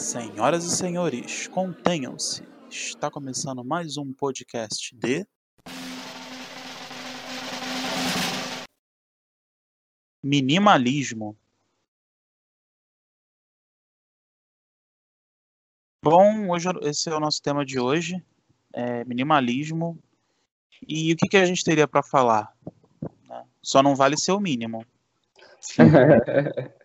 Senhoras 0.00 0.64
e 0.64 0.74
senhores, 0.74 1.46
contenham-se. 1.48 2.42
Está 2.70 3.10
começando 3.10 3.62
mais 3.62 3.98
um 3.98 4.14
podcast 4.14 4.96
de. 4.96 5.26
Minimalismo. 10.24 11.38
Bom, 16.02 16.48
hoje 16.48 16.70
esse 16.80 17.10
é 17.10 17.14
o 17.14 17.20
nosso 17.20 17.42
tema 17.42 17.62
de 17.62 17.78
hoje, 17.78 18.24
é 18.72 19.04
minimalismo. 19.04 20.02
E 20.88 21.12
o 21.12 21.16
que, 21.16 21.28
que 21.28 21.36
a 21.36 21.44
gente 21.44 21.62
teria 21.62 21.86
para 21.86 22.02
falar? 22.02 22.56
Só 23.62 23.82
não 23.82 23.94
vale 23.94 24.16
ser 24.16 24.32
o 24.32 24.40
mínimo. 24.40 24.82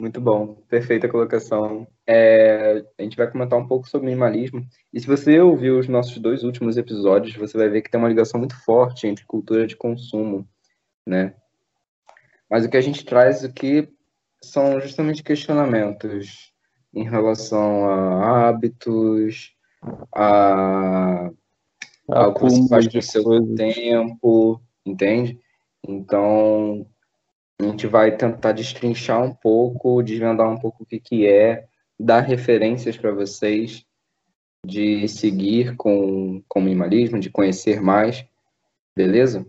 Muito 0.00 0.20
bom, 0.20 0.54
perfeita 0.68 1.08
colocação. 1.08 1.88
É, 2.06 2.84
a 2.96 3.02
gente 3.02 3.16
vai 3.16 3.28
comentar 3.28 3.58
um 3.58 3.66
pouco 3.66 3.88
sobre 3.88 4.06
minimalismo. 4.06 4.64
E 4.92 5.00
se 5.00 5.06
você 5.06 5.40
ouviu 5.40 5.76
os 5.76 5.88
nossos 5.88 6.16
dois 6.18 6.44
últimos 6.44 6.76
episódios, 6.76 7.34
você 7.34 7.58
vai 7.58 7.68
ver 7.68 7.82
que 7.82 7.90
tem 7.90 7.98
uma 7.98 8.08
ligação 8.08 8.38
muito 8.38 8.56
forte 8.64 9.08
entre 9.08 9.26
cultura 9.26 9.66
de 9.66 9.74
consumo, 9.74 10.48
né? 11.04 11.34
Mas 12.48 12.64
o 12.64 12.70
que 12.70 12.76
a 12.76 12.80
gente 12.80 13.04
traz 13.04 13.44
aqui 13.44 13.88
são 14.40 14.80
justamente 14.80 15.22
questionamentos 15.22 16.52
em 16.94 17.02
relação 17.02 17.88
a 17.88 18.48
hábitos, 18.48 19.52
a, 20.14 21.28
ao 22.08 22.34
que 22.34 22.40
você 22.40 22.68
faz 22.68 22.86
com 22.86 22.98
o 22.98 23.02
seu 23.02 23.54
tempo, 23.56 24.62
entende? 24.86 25.40
Então, 25.86 26.86
a 27.60 27.64
gente 27.64 27.86
vai 27.86 28.16
tentar 28.16 28.52
destrinchar 28.52 29.22
um 29.22 29.34
pouco, 29.34 30.02
desvendar 30.02 30.48
um 30.48 30.58
pouco 30.58 30.82
o 30.82 30.86
que, 30.86 31.00
que 31.00 31.26
é, 31.26 31.66
dar 31.98 32.20
referências 32.20 32.96
para 32.96 33.10
vocês 33.10 33.84
de 34.64 35.08
seguir 35.08 35.76
com, 35.76 36.42
com 36.48 36.60
o 36.60 36.62
minimalismo, 36.62 37.18
de 37.18 37.30
conhecer 37.30 37.80
mais, 37.80 38.24
beleza? 38.96 39.46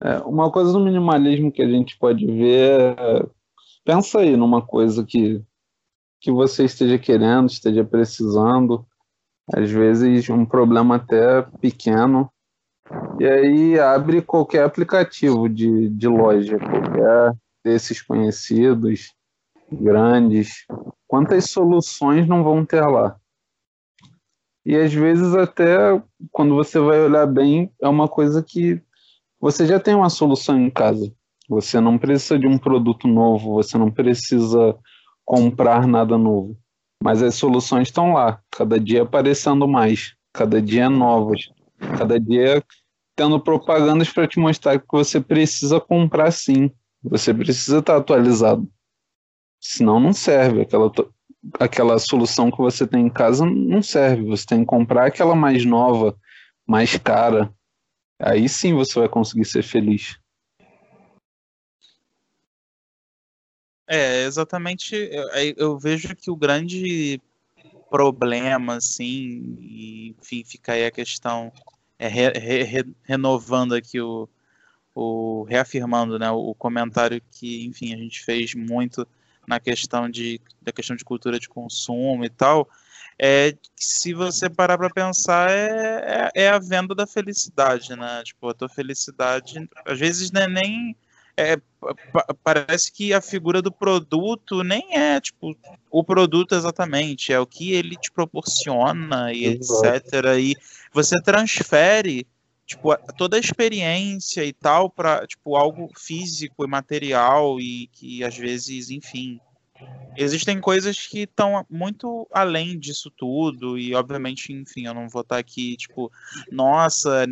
É, 0.00 0.18
uma 0.18 0.50
coisa 0.50 0.72
do 0.72 0.80
minimalismo 0.80 1.50
que 1.50 1.62
a 1.62 1.68
gente 1.68 1.98
pode 1.98 2.24
ver 2.24 2.96
é, 2.98 3.26
pensa 3.84 4.20
aí 4.20 4.36
numa 4.36 4.64
coisa 4.64 5.04
que, 5.04 5.42
que 6.20 6.30
você 6.30 6.64
esteja 6.64 6.98
querendo, 6.98 7.48
esteja 7.48 7.84
precisando, 7.84 8.86
às 9.52 9.70
vezes 9.70 10.28
um 10.28 10.44
problema 10.44 10.96
até 10.96 11.42
pequeno, 11.60 12.30
e 13.20 13.26
aí 13.26 13.78
abre 13.78 14.22
qualquer 14.22 14.64
aplicativo 14.64 15.48
de, 15.48 15.88
de 15.90 16.08
loja, 16.08 16.58
qualquer 16.58 17.34
desses 17.64 18.00
conhecidos, 18.00 19.12
grandes. 19.70 20.64
Quantas 21.06 21.50
soluções 21.50 22.26
não 22.26 22.42
vão 22.42 22.64
ter 22.64 22.80
lá? 22.80 23.16
E 24.64 24.76
às 24.76 24.92
vezes 24.92 25.34
até 25.34 26.00
quando 26.30 26.54
você 26.54 26.78
vai 26.78 27.00
olhar 27.00 27.26
bem, 27.26 27.72
é 27.80 27.88
uma 27.88 28.08
coisa 28.08 28.42
que 28.42 28.80
você 29.40 29.66
já 29.66 29.78
tem 29.80 29.94
uma 29.94 30.10
solução 30.10 30.58
em 30.58 30.70
casa. 30.70 31.12
Você 31.48 31.80
não 31.80 31.96
precisa 31.96 32.38
de 32.38 32.46
um 32.46 32.58
produto 32.58 33.08
novo, 33.08 33.54
você 33.54 33.78
não 33.78 33.90
precisa 33.90 34.76
comprar 35.24 35.86
nada 35.86 36.18
novo. 36.18 36.56
Mas 37.02 37.22
as 37.22 37.34
soluções 37.34 37.88
estão 37.88 38.12
lá, 38.12 38.40
cada 38.50 38.78
dia 38.78 39.02
aparecendo 39.02 39.66
mais, 39.66 40.14
cada 40.32 40.60
dia 40.60 40.90
novas, 40.90 41.48
cada 41.78 42.18
dia 42.18 42.62
tendo 43.18 43.40
propagandas 43.40 44.10
para 44.10 44.28
te 44.28 44.38
mostrar 44.38 44.78
que 44.78 44.86
você 44.90 45.20
precisa 45.20 45.80
comprar 45.80 46.30
sim. 46.30 46.70
Você 47.02 47.34
precisa 47.34 47.78
estar 47.78 47.96
atualizado. 47.96 48.70
Senão 49.60 49.98
não 49.98 50.12
serve. 50.12 50.62
Aquela, 50.62 50.92
aquela 51.58 51.98
solução 51.98 52.50
que 52.50 52.58
você 52.58 52.86
tem 52.86 53.06
em 53.06 53.10
casa 53.10 53.44
não 53.44 53.82
serve. 53.82 54.24
Você 54.24 54.46
tem 54.46 54.60
que 54.60 54.66
comprar 54.66 55.06
aquela 55.06 55.34
mais 55.34 55.64
nova, 55.64 56.16
mais 56.64 56.96
cara. 56.96 57.52
Aí 58.20 58.48
sim 58.48 58.72
você 58.74 59.00
vai 59.00 59.08
conseguir 59.08 59.44
ser 59.44 59.64
feliz. 59.64 60.16
É, 63.88 64.24
exatamente. 64.24 64.94
Eu, 64.94 65.54
eu 65.56 65.78
vejo 65.78 66.14
que 66.14 66.30
o 66.30 66.36
grande 66.36 67.20
problema, 67.90 68.76
assim, 68.76 69.56
e, 69.60 70.14
enfim, 70.20 70.44
fica 70.44 70.72
aí 70.72 70.86
a 70.86 70.90
questão 70.90 71.52
é, 71.98 72.08
re, 72.08 72.30
re, 72.64 72.86
renovando 73.02 73.74
aqui 73.74 74.00
o, 74.00 74.28
o 74.94 75.44
reafirmando 75.44 76.18
né, 76.18 76.30
o 76.30 76.54
comentário 76.54 77.20
que 77.30 77.64
enfim 77.64 77.94
a 77.94 77.96
gente 77.96 78.24
fez 78.24 78.54
muito 78.54 79.06
na 79.46 79.58
questão 79.58 80.08
de 80.08 80.40
da 80.62 80.72
questão 80.72 80.94
de 80.94 81.04
cultura 81.04 81.38
de 81.38 81.48
consumo 81.48 82.24
e 82.24 82.28
tal 82.28 82.68
é 83.18 83.54
se 83.76 84.14
você 84.14 84.48
parar 84.48 84.78
para 84.78 84.90
pensar 84.90 85.50
é, 85.50 86.30
é, 86.34 86.42
é, 86.44 86.48
a 86.48 86.58
venda 86.58 86.94
da 86.94 87.06
felicidade 87.06 87.96
né 87.96 88.22
tipo 88.24 88.48
a 88.48 88.54
tua 88.54 88.68
felicidade 88.68 89.68
às 89.84 89.98
vezes 89.98 90.30
não 90.30 90.42
é 90.42 90.48
nem 90.48 90.96
é, 91.38 91.56
parece 92.42 92.92
que 92.92 93.14
a 93.14 93.20
figura 93.20 93.62
do 93.62 93.70
produto 93.70 94.64
nem 94.64 94.96
é 94.96 95.20
tipo 95.20 95.56
o 95.88 96.02
produto 96.02 96.56
exatamente, 96.56 97.32
é 97.32 97.38
o 97.38 97.46
que 97.46 97.72
ele 97.72 97.94
te 97.96 98.10
proporciona 98.10 99.32
e 99.32 99.44
Exato. 99.44 99.86
etc. 99.86 100.12
E 100.40 100.56
você 100.92 101.14
transfere 101.22 102.26
tipo 102.66 102.94
toda 103.16 103.36
a 103.36 103.40
experiência 103.40 104.44
e 104.44 104.52
tal 104.52 104.90
para 104.90 105.24
tipo 105.28 105.54
algo 105.54 105.88
físico 105.96 106.64
e 106.64 106.68
material 106.68 107.60
e 107.60 107.86
que 107.92 108.24
às 108.24 108.36
vezes, 108.36 108.90
enfim, 108.90 109.40
existem 110.16 110.60
coisas 110.60 111.06
que 111.06 111.20
estão 111.20 111.64
muito 111.70 112.26
além 112.32 112.76
disso 112.76 113.12
tudo 113.16 113.78
e 113.78 113.94
obviamente, 113.94 114.52
enfim, 114.52 114.86
eu 114.86 114.94
não 114.94 115.08
vou 115.08 115.22
estar 115.22 115.38
aqui 115.38 115.76
tipo, 115.76 116.10
nossa, 116.50 117.24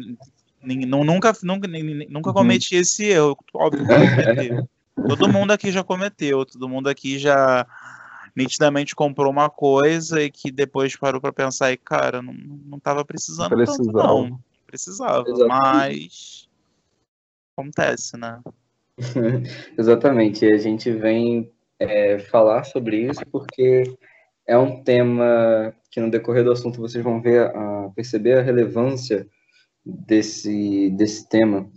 nunca, 0.67 1.33
nunca, 1.43 1.69
nunca 2.09 2.29
uhum. 2.31 2.35
cometi 2.35 2.75
uhum. 2.75 2.81
esse 2.81 3.05
erro. 3.05 3.37
Óbvio 3.55 3.87
todo 5.09 5.29
mundo 5.29 5.51
aqui 5.53 5.71
já 5.71 5.85
cometeu, 5.85 6.45
todo 6.47 6.69
mundo 6.69 6.89
aqui 6.89 7.19
já 7.19 7.67
nitidamente 8.35 8.95
comprou 8.95 9.31
uma 9.31 9.49
coisa 9.49 10.23
e 10.23 10.31
que 10.31 10.51
depois 10.51 10.97
parou 10.97 11.21
para 11.21 11.33
pensar 11.33 11.73
e, 11.73 11.77
cara, 11.77 12.21
não, 12.21 12.35
não 12.35 12.79
tava 12.79 13.05
precisando 13.05 13.51
Precisava. 13.51 13.87
tanto, 13.87 13.93
não. 13.93 14.41
Precisava, 14.67 15.25
Exatamente. 15.29 15.49
mas 15.49 16.49
acontece, 17.57 18.17
né? 18.17 18.41
Exatamente, 19.79 20.45
a 20.45 20.59
gente 20.59 20.91
vem 20.91 21.51
é, 21.79 22.19
falar 22.19 22.65
sobre 22.65 23.09
isso 23.11 23.25
porque 23.31 23.85
é 24.47 24.57
um 24.57 24.83
tema 24.83 25.75
que 25.91 26.01
no 26.01 26.11
decorrer 26.11 26.45
do 26.45 26.53
assunto 26.53 26.81
vocês 26.81 27.03
vão 27.03 27.21
ver, 27.23 27.51
a, 27.55 27.91
perceber 27.95 28.39
a 28.39 28.43
relevância 28.43 29.27
desse, 29.87 30.91
desse 30.91 31.29
tema. 31.29 31.71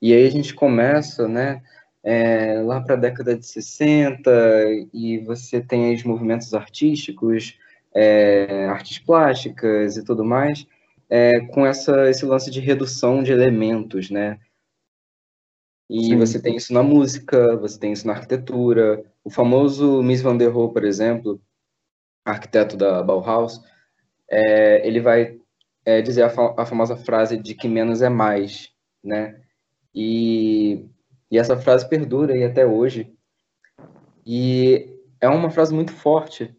E 0.00 0.14
aí 0.14 0.24
a 0.26 0.30
gente 0.30 0.54
começa, 0.54 1.26
né, 1.26 1.60
é, 2.04 2.62
lá 2.62 2.80
para 2.80 2.94
a 2.94 2.98
década 2.98 3.36
de 3.36 3.44
60, 3.44 4.30
e 4.94 5.18
você 5.18 5.60
tem 5.60 5.92
os 5.92 6.04
movimentos 6.04 6.54
artísticos, 6.54 7.58
é, 7.94 8.66
artes 8.66 8.98
plásticas 9.00 9.96
e 9.96 10.04
tudo 10.04 10.24
mais, 10.24 10.66
é, 11.10 11.40
com 11.40 11.66
essa, 11.66 12.08
esse 12.08 12.24
lance 12.24 12.50
de 12.50 12.60
redução 12.60 13.22
de 13.22 13.32
elementos, 13.32 14.10
né? 14.10 14.38
E 15.90 16.04
Sim. 16.04 16.16
você 16.16 16.40
tem 16.40 16.54
isso 16.54 16.72
na 16.72 16.82
música, 16.82 17.56
você 17.56 17.78
tem 17.78 17.92
isso 17.92 18.06
na 18.06 18.12
arquitetura. 18.12 19.02
O 19.24 19.30
famoso 19.30 20.02
Mies 20.02 20.20
van 20.20 20.36
der 20.36 20.48
Rohe, 20.48 20.72
por 20.72 20.84
exemplo, 20.84 21.40
arquiteto 22.24 22.76
da 22.76 23.02
Bauhaus, 23.02 23.62
é, 24.30 24.86
ele 24.86 25.00
vai 25.00 25.38
é, 25.88 26.02
dizer 26.02 26.22
a, 26.22 26.28
fa 26.28 26.54
a, 26.58 26.66
famosa 26.66 26.94
frase 26.98 27.38
de 27.38 27.54
que 27.54 27.66
menos 27.66 28.02
é 28.02 28.10
mais, 28.10 28.70
né? 29.02 29.40
E, 29.94 30.84
e 31.30 31.38
essa 31.38 31.56
frase 31.56 31.88
perdura 31.88 32.34
aí 32.34 32.44
até 32.44 32.66
hoje. 32.66 33.10
E 34.26 35.00
é 35.18 35.26
uma 35.30 35.48
frase 35.48 35.72
muito 35.74 35.94
forte, 35.94 36.54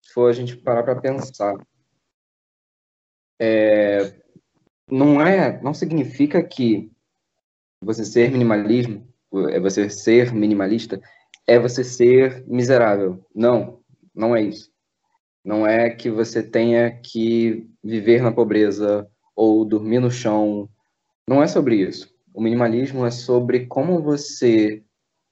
se 0.00 0.12
for 0.12 0.28
a 0.28 0.32
gente 0.32 0.56
parar 0.56 0.82
para 0.82 1.00
pensar. 1.00 1.54
É, 3.40 4.20
não 4.90 5.24
é, 5.24 5.62
não 5.62 5.72
significa 5.72 6.42
que 6.42 6.90
você 7.80 8.04
ser 8.04 8.32
minimalismo, 8.32 9.08
é 9.52 9.60
você 9.60 9.88
ser 9.88 10.32
minimalista, 10.32 11.00
é 11.46 11.56
você 11.56 11.84
ser 11.84 12.44
miserável. 12.48 13.24
Não, 13.32 13.80
não 14.12 14.34
é 14.34 14.42
isso. 14.42 14.71
Não 15.44 15.66
é 15.66 15.90
que 15.90 16.10
você 16.10 16.42
tenha 16.42 16.90
que 16.90 17.68
viver 17.82 18.22
na 18.22 18.30
pobreza 18.30 19.08
ou 19.34 19.64
dormir 19.64 19.98
no 19.98 20.10
chão. 20.10 20.68
Não 21.26 21.42
é 21.42 21.46
sobre 21.46 21.76
isso. 21.76 22.12
O 22.32 22.40
minimalismo 22.40 23.04
é 23.04 23.10
sobre 23.10 23.66
como 23.66 24.00
você 24.00 24.82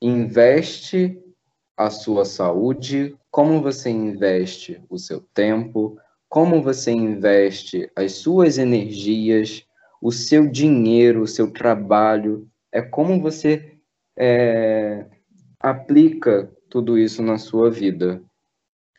investe 0.03 1.19
a 1.77 1.91
sua 1.91 2.25
saúde, 2.25 3.17
como 3.31 3.63
você 3.63 3.91
investe 3.91 4.83
o 4.91 4.99
seu 4.99 5.21
tempo, 5.33 5.97
como 6.29 6.63
você 6.63 6.91
investe 6.91 7.91
as 7.97 8.13
suas 8.13 8.59
energias, 8.59 9.65
o 10.03 10.13
seu 10.13 10.47
dinheiro, 10.47 11.23
o 11.23 11.27
seu 11.27 11.51
trabalho, 11.51 12.49
é 12.73 12.83
como 12.83 13.21
você 13.21 13.79
é, 14.17 15.07
aplica 15.59 16.51
tudo 16.69 16.99
isso 16.99 17.23
na 17.23 17.39
sua 17.39 17.71
vida. 17.71 18.23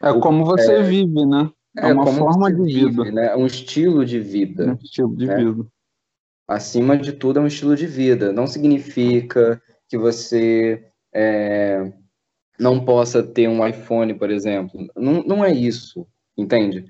É 0.02 0.20
como 0.20 0.44
você 0.46 0.74
é, 0.74 0.84
vive, 0.84 1.26
né? 1.26 1.52
É, 1.78 1.90
é 1.90 1.94
uma 1.94 2.08
forma 2.08 2.52
de 2.52 2.64
vive, 2.64 2.90
vida. 2.90 3.12
Né? 3.12 3.36
Um 3.36 3.46
estilo 3.46 4.06
de 4.06 4.20
vida. 4.20 4.72
Um 4.72 4.84
estilo 4.84 5.16
de 5.16 5.28
né? 5.28 5.36
vida. 5.38 5.68
Acima 6.48 6.98
de 6.98 7.14
tudo, 7.14 7.40
é 7.40 7.42
um 7.44 7.48
estilo 7.48 7.76
de 7.76 7.88
vida. 7.88 8.32
Não 8.34 8.48
significa 8.48 9.62
que 9.88 9.98
você 9.98 10.92
é, 11.14 11.94
não 12.60 12.84
possa 12.84 13.24
ter 13.24 13.48
um 13.48 13.66
iPhone, 13.66 14.14
por 14.14 14.30
exemplo. 14.30 14.88
Não, 14.96 15.24
não 15.24 15.46
é 15.46 15.54
isso, 15.54 16.08
entende? 16.38 16.86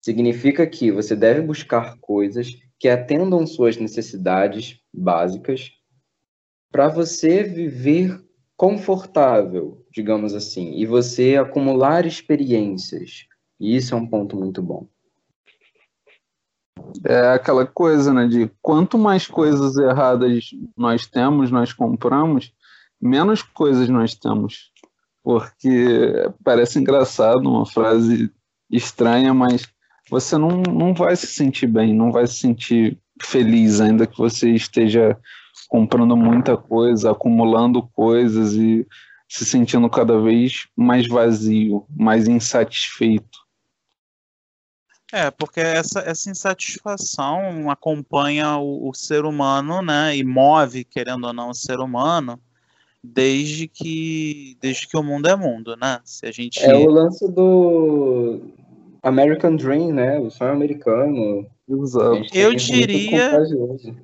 Significa 0.00 0.66
que 0.66 0.90
você 0.90 1.14
deve 1.14 1.40
buscar 1.42 1.96
coisas 2.00 2.56
que 2.78 2.88
atendam 2.88 3.46
suas 3.46 3.76
necessidades 3.76 4.80
básicas 4.92 5.70
para 6.70 6.88
você 6.88 7.42
viver 7.42 8.20
confortável, 8.56 9.81
digamos 9.92 10.34
assim, 10.34 10.72
e 10.72 10.86
você 10.86 11.36
acumular 11.36 12.06
experiências. 12.06 13.26
E 13.60 13.76
isso 13.76 13.94
é 13.94 13.98
um 13.98 14.06
ponto 14.06 14.36
muito 14.36 14.62
bom. 14.62 14.86
É 17.04 17.32
aquela 17.32 17.66
coisa, 17.66 18.12
né, 18.12 18.26
de 18.26 18.50
quanto 18.60 18.98
mais 18.98 19.26
coisas 19.26 19.76
erradas 19.76 20.50
nós 20.76 21.06
temos, 21.06 21.50
nós 21.50 21.72
compramos, 21.72 22.52
menos 23.00 23.42
coisas 23.42 23.88
nós 23.88 24.14
temos. 24.14 24.72
Porque 25.22 26.12
parece 26.42 26.80
engraçado, 26.80 27.48
uma 27.48 27.66
frase 27.66 28.30
estranha, 28.70 29.32
mas 29.32 29.68
você 30.10 30.36
não, 30.36 30.62
não 30.62 30.92
vai 30.92 31.14
se 31.14 31.26
sentir 31.26 31.66
bem, 31.66 31.94
não 31.94 32.10
vai 32.10 32.26
se 32.26 32.34
sentir 32.34 32.98
feliz, 33.22 33.80
ainda 33.80 34.06
que 34.06 34.18
você 34.18 34.50
esteja 34.50 35.16
comprando 35.68 36.16
muita 36.16 36.56
coisa, 36.56 37.12
acumulando 37.12 37.82
coisas 37.94 38.54
e 38.54 38.86
se 39.32 39.46
sentindo 39.46 39.88
cada 39.88 40.20
vez 40.20 40.68
mais 40.76 41.08
vazio, 41.08 41.86
mais 41.88 42.28
insatisfeito. 42.28 43.38
É, 45.10 45.30
porque 45.30 45.58
essa, 45.58 46.00
essa 46.00 46.30
insatisfação 46.30 47.70
acompanha 47.70 48.58
o, 48.58 48.90
o, 48.90 48.94
ser 48.94 49.24
humano, 49.24 49.80
né, 49.80 50.14
e 50.14 50.22
move, 50.22 50.84
querendo 50.84 51.26
ou 51.26 51.32
não, 51.32 51.48
o 51.48 51.54
ser 51.54 51.80
humano, 51.80 52.38
desde 53.02 53.66
que, 53.66 54.58
desde 54.60 54.86
que 54.86 54.98
o 54.98 55.02
mundo 55.02 55.26
é 55.26 55.34
mundo, 55.34 55.76
né? 55.76 56.00
Se 56.04 56.26
a 56.26 56.30
gente... 56.30 56.62
É 56.62 56.74
o 56.74 56.90
lance 56.90 57.26
do 57.32 58.38
American 59.02 59.56
Dream, 59.56 59.92
né, 59.92 60.18
o 60.18 60.30
sonho 60.30 60.52
americano, 60.52 61.46
eu 62.32 62.54
diria, 62.54 63.38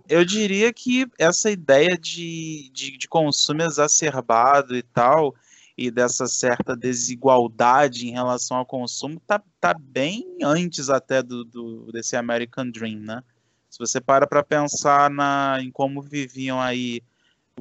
eu 0.09 0.25
diria 0.25 0.73
que 0.73 1.07
essa 1.19 1.51
ideia 1.51 1.99
de, 2.01 2.71
de, 2.73 2.97
de, 2.97 3.09
consumo 3.09 3.63
exacerbado 3.63 4.77
e 4.77 4.83
tal, 4.83 5.35
e 5.77 5.91
dessa 5.91 6.27
certa 6.27 6.77
desigualdade 6.77 8.09
em 8.09 8.13
relação 8.13 8.57
ao 8.57 8.67
consumo, 8.67 9.21
tá, 9.27 9.43
tá 9.61 9.75
bem 9.75 10.39
antes 10.43 10.89
até 10.89 11.23
do, 11.23 11.45
do 11.45 11.93
desse 11.93 12.17
American 12.17 12.71
Dream, 12.71 13.01
né? 13.01 13.23
Se 13.69 13.79
você 13.79 14.01
para 14.01 14.27
para 14.27 14.43
pensar 14.43 15.11
na, 15.11 15.59
em 15.61 15.71
como 15.71 16.01
viviam 16.01 16.61
aí 16.61 17.03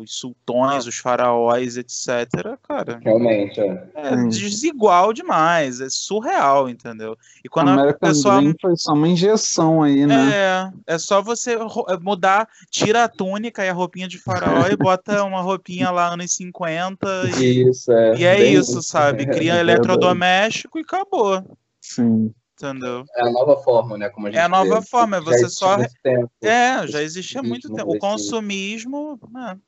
os 0.01 0.17
sultões, 0.17 0.85
os 0.85 0.97
faraós, 0.97 1.77
etc., 1.77 2.57
cara. 2.67 2.99
Realmente, 3.03 3.59
é. 3.59 3.89
é 3.95 4.15
desigual 4.27 5.13
demais, 5.13 5.81
é 5.81 5.89
surreal, 5.89 6.69
entendeu? 6.69 7.17
E 7.44 7.49
quando 7.49 7.69
a, 7.69 7.89
a 7.89 7.94
pessoa. 7.94 8.38
Dream 8.38 8.53
foi 8.59 8.75
só 8.75 8.94
uma 8.94 9.07
injeção 9.07 9.83
aí, 9.83 10.05
né? 10.05 10.31
É, 10.33 10.95
é 10.95 10.97
só 10.97 11.21
você 11.21 11.55
é, 11.55 11.97
mudar, 12.01 12.47
tira 12.69 13.03
a 13.03 13.09
túnica 13.09 13.65
e 13.65 13.69
a 13.69 13.73
roupinha 13.73 14.07
de 14.07 14.17
faraó 14.17 14.67
e 14.67 14.75
bota 14.75 15.23
uma 15.25 15.41
roupinha 15.41 15.89
lá 15.91 16.13
anos 16.13 16.33
50. 16.33 17.07
E, 17.39 17.69
isso, 17.69 17.91
é. 17.91 18.17
E 18.17 18.25
é 18.25 18.43
isso, 18.50 18.81
sabe? 18.81 19.25
Cria 19.25 19.55
é 19.55 19.59
eletrodoméstico 19.59 20.77
e 20.77 20.81
acabou. 20.81 21.43
Sim. 21.81 22.33
Entendeu? 22.59 23.05
É 23.15 23.21
a 23.21 23.31
nova 23.31 23.55
forma, 23.57 24.00
né? 24.00 24.09
Como 24.09 24.25
a 24.25 24.31
gente 24.31 24.39
é 24.39 24.41
a 24.41 24.50
nova 24.50 24.79
vê. 24.79 24.88
forma, 24.88 25.17
é 25.17 25.21
você 25.21 25.47
só. 25.47 25.77
É, 26.41 26.88
já 26.88 27.03
existe 27.03 27.38
há 27.38 27.43
muito 27.43 27.71
tempo. 27.71 27.95
O 27.95 28.00
consumismo. 28.00 29.19
Né? 29.31 29.59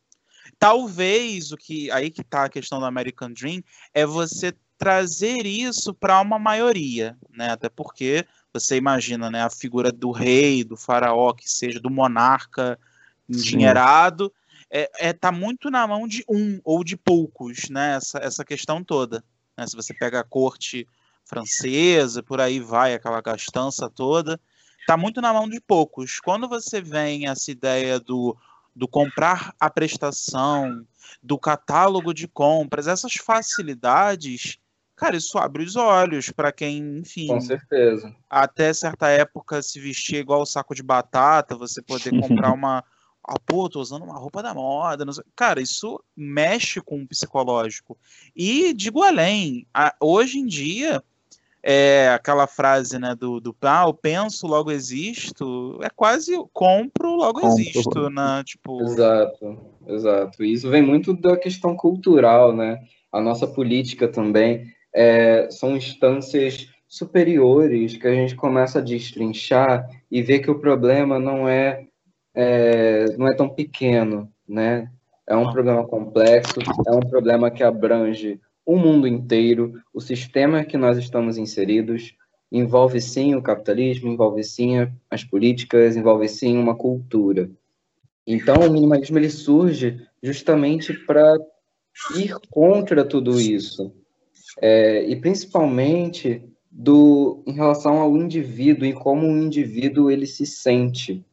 Talvez 0.59 1.53
o 1.53 1.57
que 1.57 1.89
aí 1.89 2.11
que 2.11 2.21
está 2.21 2.43
a 2.43 2.49
questão 2.49 2.79
do 2.79 2.85
American 2.85 3.31
Dream 3.31 3.63
é 3.93 4.05
você 4.05 4.53
trazer 4.77 5.45
isso 5.45 5.93
para 5.93 6.19
uma 6.21 6.37
maioria, 6.37 7.17
né? 7.31 7.49
Até 7.51 7.69
porque 7.69 8.25
você 8.53 8.75
imagina, 8.75 9.29
né, 9.29 9.43
a 9.43 9.49
figura 9.49 9.91
do 9.91 10.11
rei, 10.11 10.63
do 10.63 10.75
faraó, 10.75 11.33
que 11.33 11.49
seja 11.49 11.79
do 11.79 11.89
monarca 11.89 12.79
endinheirado, 13.29 14.33
é, 14.69 14.89
é 15.09 15.13
tá 15.13 15.31
muito 15.31 15.69
na 15.69 15.85
mão 15.87 16.07
de 16.07 16.23
um 16.27 16.59
ou 16.63 16.83
de 16.83 16.97
poucos, 16.97 17.69
né? 17.69 17.95
Essa, 17.95 18.19
essa 18.19 18.45
questão 18.45 18.83
toda. 18.83 19.23
Né? 19.57 19.65
Se 19.65 19.75
você 19.75 19.93
pega 19.93 20.19
a 20.19 20.23
corte 20.23 20.87
francesa, 21.25 22.23
por 22.23 22.41
aí 22.41 22.59
vai 22.59 22.93
aquela 22.93 23.21
gastança 23.21 23.89
toda, 23.89 24.39
tá 24.87 24.97
muito 24.97 25.21
na 25.21 25.31
mão 25.31 25.47
de 25.47 25.61
poucos. 25.61 26.19
Quando 26.19 26.47
você 26.47 26.81
vem 26.81 27.27
essa 27.27 27.51
ideia 27.51 27.99
do 27.99 28.35
do 28.79 28.87
comprar 28.87 29.53
a 29.59 29.69
prestação, 29.69 30.87
do 31.21 31.37
catálogo 31.37 32.13
de 32.13 32.29
compras, 32.29 32.87
essas 32.87 33.13
facilidades, 33.15 34.57
cara, 34.95 35.17
isso 35.17 35.37
abre 35.37 35.65
os 35.65 35.75
olhos 35.75 36.29
para 36.29 36.49
quem, 36.49 36.99
enfim. 36.99 37.27
Com 37.27 37.41
certeza. 37.41 38.15
Até 38.29 38.73
certa 38.73 39.09
época 39.09 39.61
se 39.61 39.81
vestia 39.81 40.19
igual 40.19 40.43
o 40.43 40.45
saco 40.45 40.73
de 40.73 40.81
batata, 40.81 41.57
você 41.57 41.81
poder 41.81 42.17
comprar 42.21 42.53
uma. 42.55 42.81
Ah, 43.21 43.37
pô, 43.45 43.69
tô 43.69 43.81
usando 43.81 44.03
uma 44.03 44.17
roupa 44.17 44.41
da 44.41 44.53
moda. 44.53 45.03
Cara, 45.35 45.61
isso 45.61 46.01
mexe 46.15 46.79
com 46.79 47.01
o 47.01 47.07
psicológico. 47.07 47.97
E 48.33 48.73
digo 48.73 49.03
além, 49.03 49.67
a, 49.73 49.93
hoje 49.99 50.39
em 50.39 50.45
dia, 50.45 51.03
é, 51.61 52.09
aquela 52.09 52.47
frase 52.47 52.97
né, 52.97 53.15
do, 53.15 53.39
do 53.39 53.55
ah, 53.61 53.83
eu 53.85 53.93
penso, 53.93 54.47
logo 54.47 54.71
existo, 54.71 55.79
é 55.81 55.89
quase 55.89 56.33
compro, 56.53 57.15
logo 57.15 57.41
compro. 57.41 57.59
existo, 57.59 58.09
né? 58.09 58.41
Tipo... 58.45 58.81
Exato, 58.81 59.59
exato. 59.87 60.43
E 60.43 60.53
isso 60.53 60.69
vem 60.69 60.81
muito 60.81 61.13
da 61.13 61.35
questão 61.35 61.75
cultural, 61.75 62.55
né? 62.55 62.79
A 63.11 63.19
nossa 63.19 63.45
política 63.45 64.07
também 64.07 64.67
é, 64.93 65.49
são 65.51 65.75
instâncias 65.75 66.67
superiores 66.87 67.97
que 67.97 68.07
a 68.07 68.13
gente 68.13 68.35
começa 68.35 68.79
a 68.79 68.83
destrinchar 68.83 69.87
e 70.09 70.21
ver 70.21 70.39
que 70.39 70.49
o 70.49 70.59
problema 70.59 71.19
não 71.19 71.47
é, 71.47 71.85
é 72.33 73.05
não 73.17 73.27
é 73.27 73.35
tão 73.35 73.49
pequeno, 73.49 74.31
né? 74.47 74.89
É 75.27 75.35
um 75.35 75.51
problema 75.51 75.85
complexo, 75.85 76.59
é 76.87 76.91
um 76.91 77.01
problema 77.01 77.51
que 77.51 77.63
abrange 77.63 78.39
o 78.69 78.77
mundo 78.77 79.07
inteiro, 79.07 79.81
o 79.91 79.99
sistema 79.99 80.63
que 80.63 80.77
nós 80.77 80.95
estamos 80.95 81.39
inseridos, 81.39 82.13
envolve 82.51 83.01
sim 83.01 83.33
o 83.33 83.41
capitalismo, 83.41 84.11
envolve 84.11 84.43
sim 84.43 84.75
as 85.09 85.23
políticas, 85.23 85.97
envolve 85.97 86.27
sim 86.27 86.55
uma 86.55 86.75
cultura. 86.75 87.49
Então, 88.27 88.57
o 88.57 88.71
minimalismo 88.71 89.17
ele 89.17 89.31
surge 89.31 89.99
justamente 90.21 90.93
para 90.93 91.35
ir 92.15 92.35
contra 92.51 93.03
tudo 93.03 93.41
isso, 93.41 93.91
é, 94.61 95.03
e 95.03 95.15
principalmente 95.15 96.43
do 96.69 97.41
em 97.47 97.53
relação 97.53 97.99
ao 97.99 98.15
indivíduo 98.15 98.85
e 98.85 98.93
como 98.93 99.25
o 99.25 99.43
indivíduo 99.43 100.11
ele 100.11 100.27
se 100.27 100.45
sente, 100.45 101.25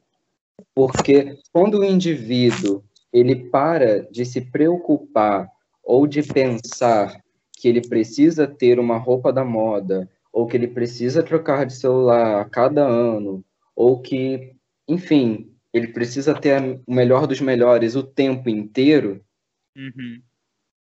porque 0.74 1.38
quando 1.52 1.80
o 1.80 1.84
indivíduo 1.84 2.82
ele 3.12 3.50
para 3.50 4.10
de 4.10 4.24
se 4.24 4.40
preocupar 4.40 5.50
ou 5.84 6.06
de 6.06 6.22
pensar 6.22 7.25
que 7.66 7.70
ele 7.70 7.80
precisa 7.80 8.46
ter 8.46 8.78
uma 8.78 8.96
roupa 8.96 9.32
da 9.32 9.44
moda, 9.44 10.08
ou 10.32 10.46
que 10.46 10.56
ele 10.56 10.68
precisa 10.68 11.20
trocar 11.20 11.66
de 11.66 11.74
celular 11.74 12.40
a 12.40 12.44
cada 12.44 12.86
ano, 12.86 13.44
ou 13.74 14.00
que, 14.00 14.54
enfim, 14.86 15.52
ele 15.74 15.88
precisa 15.88 16.32
ter 16.32 16.80
o 16.86 16.94
melhor 16.94 17.26
dos 17.26 17.40
melhores 17.40 17.96
o 17.96 18.04
tempo 18.04 18.48
inteiro, 18.48 19.20
uhum. 19.76 20.22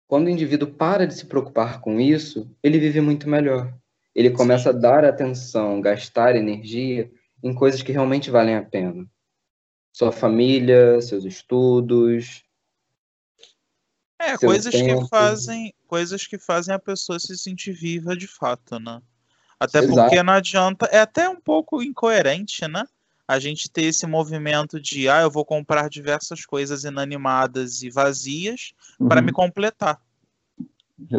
quando 0.07 0.27
o 0.27 0.29
indivíduo 0.29 0.69
para 0.69 1.05
de 1.05 1.15
se 1.15 1.25
preocupar 1.25 1.81
com 1.81 1.99
isso, 1.99 2.49
ele 2.63 2.79
vive 2.79 3.01
muito 3.01 3.27
melhor. 3.27 3.77
Ele 4.15 4.29
começa 4.29 4.71
Sim. 4.71 4.77
a 4.77 4.79
dar 4.79 5.03
atenção, 5.03 5.81
gastar 5.81 6.37
energia 6.37 7.11
em 7.43 7.53
coisas 7.53 7.81
que 7.81 7.91
realmente 7.91 8.31
valem 8.31 8.55
a 8.55 8.63
pena. 8.63 9.05
Sua 9.91 10.13
família, 10.13 11.01
seus 11.01 11.25
estudos, 11.25 12.45
é, 14.19 14.37
coisas 14.37 14.73
tempo. 14.73 15.03
que 15.03 15.09
fazem, 15.09 15.73
coisas 15.87 16.27
que 16.27 16.37
fazem 16.37 16.73
a 16.75 16.79
pessoa 16.79 17.19
se 17.19 17.37
sentir 17.37 17.71
viva 17.71 18.15
de 18.15 18.27
fato, 18.27 18.79
né? 18.79 19.01
Até 19.59 19.79
Exato. 19.79 19.95
porque 19.95 20.23
não 20.23 20.33
adianta, 20.33 20.85
é 20.87 20.99
até 20.99 21.27
um 21.27 21.39
pouco 21.39 21.81
incoerente, 21.81 22.67
né? 22.67 22.83
A 23.27 23.39
gente 23.39 23.69
ter 23.69 23.83
esse 23.83 24.07
movimento 24.07 24.79
de, 24.79 25.07
ah, 25.07 25.21
eu 25.21 25.31
vou 25.31 25.45
comprar 25.45 25.89
diversas 25.89 26.45
coisas 26.45 26.83
inanimadas 26.83 27.81
e 27.83 27.89
vazias 27.89 28.73
uhum. 28.99 29.07
para 29.07 29.21
me 29.21 29.31
completar. 29.31 30.01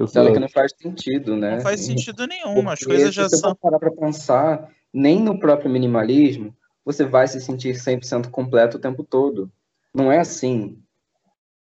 Sendo 0.09 0.33
que 0.33 0.39
não 0.39 0.49
faz 0.49 0.73
sentido, 0.77 1.37
né? 1.37 1.57
Não 1.57 1.61
faz 1.63 1.81
sentido 1.81 2.27
nenhum, 2.27 2.55
porque 2.55 2.69
as 2.69 2.81
coisas 2.81 3.15
já 3.15 3.29
se 3.29 3.39
são. 3.39 3.53
Se 3.53 3.61
parar 3.61 3.79
para 3.79 3.91
pensar, 3.91 4.71
nem 4.93 5.21
no 5.21 5.39
próprio 5.39 5.71
minimalismo 5.71 6.55
você 6.85 7.05
vai 7.05 7.27
se 7.29 7.41
sentir 7.41 7.75
100% 7.75 8.31
completo 8.31 8.77
o 8.77 8.81
tempo 8.81 9.05
todo. 9.05 9.51
Não 9.95 10.11
é 10.11 10.19
assim. 10.19 10.83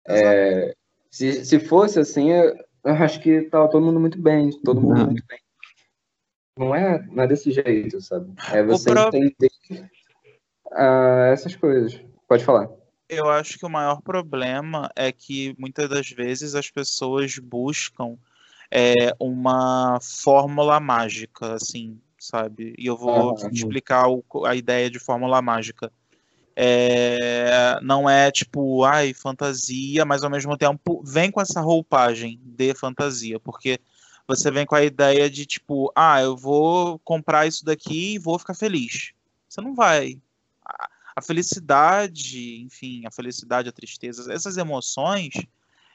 É, 0.08 0.76
se, 1.12 1.46
se 1.46 1.60
fosse 1.60 2.00
assim, 2.00 2.32
eu, 2.32 2.56
acho 2.84 3.20
que 3.22 3.42
tava 3.44 3.70
todo 3.70 3.86
mundo 3.86 4.00
muito 4.00 4.20
bem, 4.20 4.50
todo 4.64 4.82
mundo 4.82 5.06
muito 5.08 5.24
bem. 5.28 5.40
não 6.58 6.74
é, 6.74 7.06
não 7.08 7.24
é 7.24 7.28
desse 7.28 7.52
jeito, 7.52 8.00
sabe? 8.02 8.34
É 8.52 8.64
você 8.64 8.90
próprio... 8.90 9.24
entender 9.24 9.52
uh, 10.72 11.32
essas 11.32 11.56
coisas. 11.56 12.02
Pode 12.28 12.46
falar. 12.46 12.70
Eu 13.10 13.30
acho 13.30 13.60
que 13.60 13.66
o 13.66 13.70
maior 13.70 14.02
problema 14.02 14.90
é 14.96 15.12
que 15.12 15.54
muitas 15.60 15.90
das 15.90 16.10
vezes 16.10 16.56
as 16.56 16.72
pessoas 16.72 17.38
buscam 17.38 18.18
é, 18.72 19.14
uma 19.20 20.00
fórmula 20.00 20.80
mágica, 20.80 21.56
assim, 21.56 22.00
sabe? 22.18 22.74
E 22.78 22.86
eu 22.86 22.96
vou 22.96 23.32
uhum. 23.32 23.50
explicar 23.52 24.08
o, 24.08 24.24
a 24.46 24.56
ideia 24.56 24.90
de 24.90 24.98
fórmula 24.98 25.42
mágica. 25.42 25.92
É, 26.56 27.80
não 27.82 28.10
é 28.10 28.32
tipo, 28.32 28.84
ai, 28.84 29.14
fantasia, 29.14 30.06
mas 30.06 30.24
ao 30.24 30.30
mesmo 30.30 30.58
tempo 30.58 31.02
vem 31.04 31.32
com 31.32 31.42
essa 31.42 31.62
roupagem 31.62 32.40
de 32.44 32.74
fantasia, 32.74 33.40
porque 33.40 33.80
você 34.28 34.52
vem 34.52 34.66
com 34.66 34.76
a 34.76 34.84
ideia 34.84 35.30
de 35.30 35.46
tipo, 35.46 35.92
ah, 35.96 36.22
eu 36.22 36.36
vou 36.38 37.00
comprar 37.00 37.48
isso 37.48 37.66
daqui 37.66 38.16
e 38.16 38.20
vou 38.20 38.38
ficar 38.40 38.54
feliz. 38.54 39.12
Você 39.48 39.62
não 39.62 39.76
vai. 39.76 40.18
A 41.16 41.22
felicidade, 41.22 42.62
enfim, 42.62 43.06
a 43.06 43.12
felicidade, 43.12 43.68
a 43.68 43.74
tristeza, 43.74 44.32
essas 44.32 44.58
emoções 44.58 45.34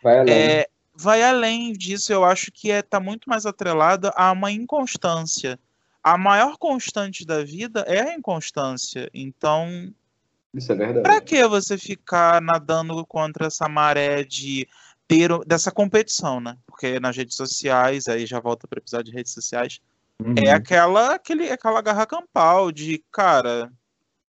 vai 0.03 0.19
além. 0.19 0.35
É, 0.35 0.69
vai 0.95 1.23
além 1.23 1.73
disso. 1.73 2.13
Eu 2.13 2.25
acho 2.25 2.53
que 2.53 2.71
é 2.71 2.83
tá 2.83 3.01
muito 3.01 3.29
mais 3.29 3.47
atrelada 3.47 4.13
a 4.15 4.33
uma 4.33 4.53
inconstância. 4.53 5.59
A 6.03 6.19
maior 6.19 6.57
constante 6.59 7.25
da 7.25 7.43
vida 7.43 7.81
é 7.89 8.01
a 8.01 8.15
inconstância. 8.15 9.11
Então, 9.13 9.93
isso 10.59 10.73
é 10.73 10.75
verdade. 10.75 11.03
Pra 11.03 11.21
que 11.21 11.47
você 11.47 11.77
ficar 11.77 12.41
nadando 12.41 13.05
contra 13.07 13.47
essa 13.47 13.69
maré 13.69 14.25
de 14.25 14.67
ter 15.07 15.31
dessa 15.47 15.71
competição, 15.71 16.41
né? 16.41 16.57
Porque 16.67 16.99
nas 16.99 17.17
redes 17.17 17.37
sociais, 17.37 18.09
aí 18.09 18.27
já 18.27 18.41
volta 18.41 18.67
para 18.67 18.79
episódio 18.79 19.11
de 19.11 19.17
redes 19.17 19.33
sociais, 19.33 19.81
uhum. 20.21 20.35
é 20.37 20.51
aquela 20.51 21.15
aquele 21.15 21.51
aquela 21.51 21.81
garra 21.81 22.07
campal 22.07 22.73
de, 22.73 23.03
cara, 23.13 23.71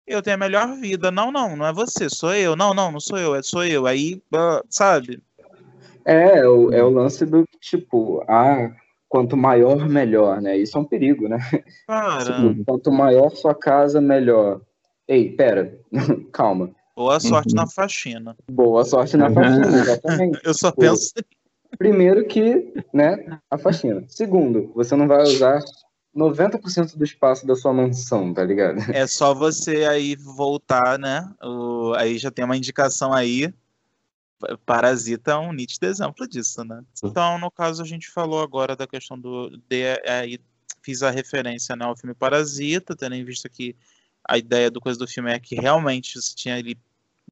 eu 0.06 0.22
tenho 0.22 0.36
a 0.36 0.40
melhor 0.40 0.76
vida. 0.76 1.10
Não, 1.12 1.32
não, 1.32 1.56
não 1.56 1.66
é 1.66 1.74
você, 1.74 2.10
sou 2.10 2.34
eu. 2.34 2.56
Não, 2.56 2.74
não, 2.74 2.92
não 2.92 3.00
sou 3.00 3.18
eu, 3.18 3.36
é 3.36 3.42
sou 3.42 3.64
eu. 3.64 3.88
Aí, 3.88 4.22
sabe? 4.70 5.22
É, 6.04 6.40
é 6.40 6.48
o, 6.48 6.72
é 6.72 6.84
o 6.84 6.90
lance 6.90 7.26
do 7.26 7.44
tipo, 7.60 8.24
ah, 8.28 8.72
quanto 9.10 9.36
maior, 9.36 9.88
melhor, 9.90 10.42
né? 10.42 10.58
Isso 10.58 10.78
é 10.78 10.82
um 10.82 10.86
perigo, 10.86 11.28
né? 11.28 11.40
Cara. 11.88 12.54
quanto 12.66 12.92
maior 12.92 13.32
sua 13.32 13.56
casa, 13.56 14.00
melhor. 14.00 14.62
Ei, 15.08 15.32
pera, 15.32 15.80
calma. 16.32 16.72
Boa 16.96 17.20
sorte 17.20 17.54
uhum. 17.54 17.62
na 17.62 17.68
faxina. 17.68 18.36
Boa 18.50 18.86
sorte 18.86 19.18
na 19.18 19.32
faxina, 19.32 19.68
exatamente. 19.68 20.40
Eu 20.46 20.54
só 20.54 20.72
penso. 20.72 21.14
Primeiro 21.78 22.26
que, 22.26 22.74
né, 22.94 23.40
a 23.52 23.58
faxina. 23.58 24.06
Segundo, 24.08 24.72
você 24.74 24.96
não 24.96 25.08
vai 25.08 25.24
usar 25.24 25.62
90% 26.16 26.96
do 26.96 27.04
espaço 27.04 27.46
da 27.46 27.56
sua 27.56 27.74
mansão, 27.74 28.34
tá 28.34 28.44
ligado? 28.44 28.80
É 28.94 29.06
só 29.06 29.34
você 29.34 29.84
aí 29.86 30.16
voltar, 30.16 30.98
né? 30.98 31.30
O, 31.44 31.94
aí 31.96 32.18
já 32.18 32.32
tem 32.32 32.46
uma 32.46 32.56
indicação 32.56 33.14
aí. 33.14 33.54
Parasita 34.66 35.32
é 35.32 35.38
um 35.38 35.52
nítido 35.52 35.86
exemplo 35.86 36.28
disso, 36.28 36.64
né? 36.64 36.82
Então, 37.04 37.38
no 37.40 37.52
caso, 37.52 37.82
a 37.82 37.86
gente 37.86 38.10
falou 38.10 38.42
agora 38.42 38.76
da 38.76 38.88
questão 38.88 39.20
do. 39.20 39.50
De, 39.68 40.00
aí, 40.08 40.40
fiz 40.82 41.04
a 41.04 41.10
referência 41.10 41.76
né, 41.76 41.84
ao 41.84 41.98
filme 41.98 42.14
Parasita, 42.14 42.96
tendo 42.96 43.16
em 43.16 43.26
vista 43.26 43.50
que 43.50 43.76
a 44.28 44.38
ideia 44.38 44.72
do 44.72 44.82
coisa 44.82 44.98
do 44.98 45.08
filme 45.08 45.32
é 45.32 45.40
que 45.40 45.56
realmente 45.56 46.20
você 46.20 46.36
tinha 46.36 46.56
ali 46.56 46.78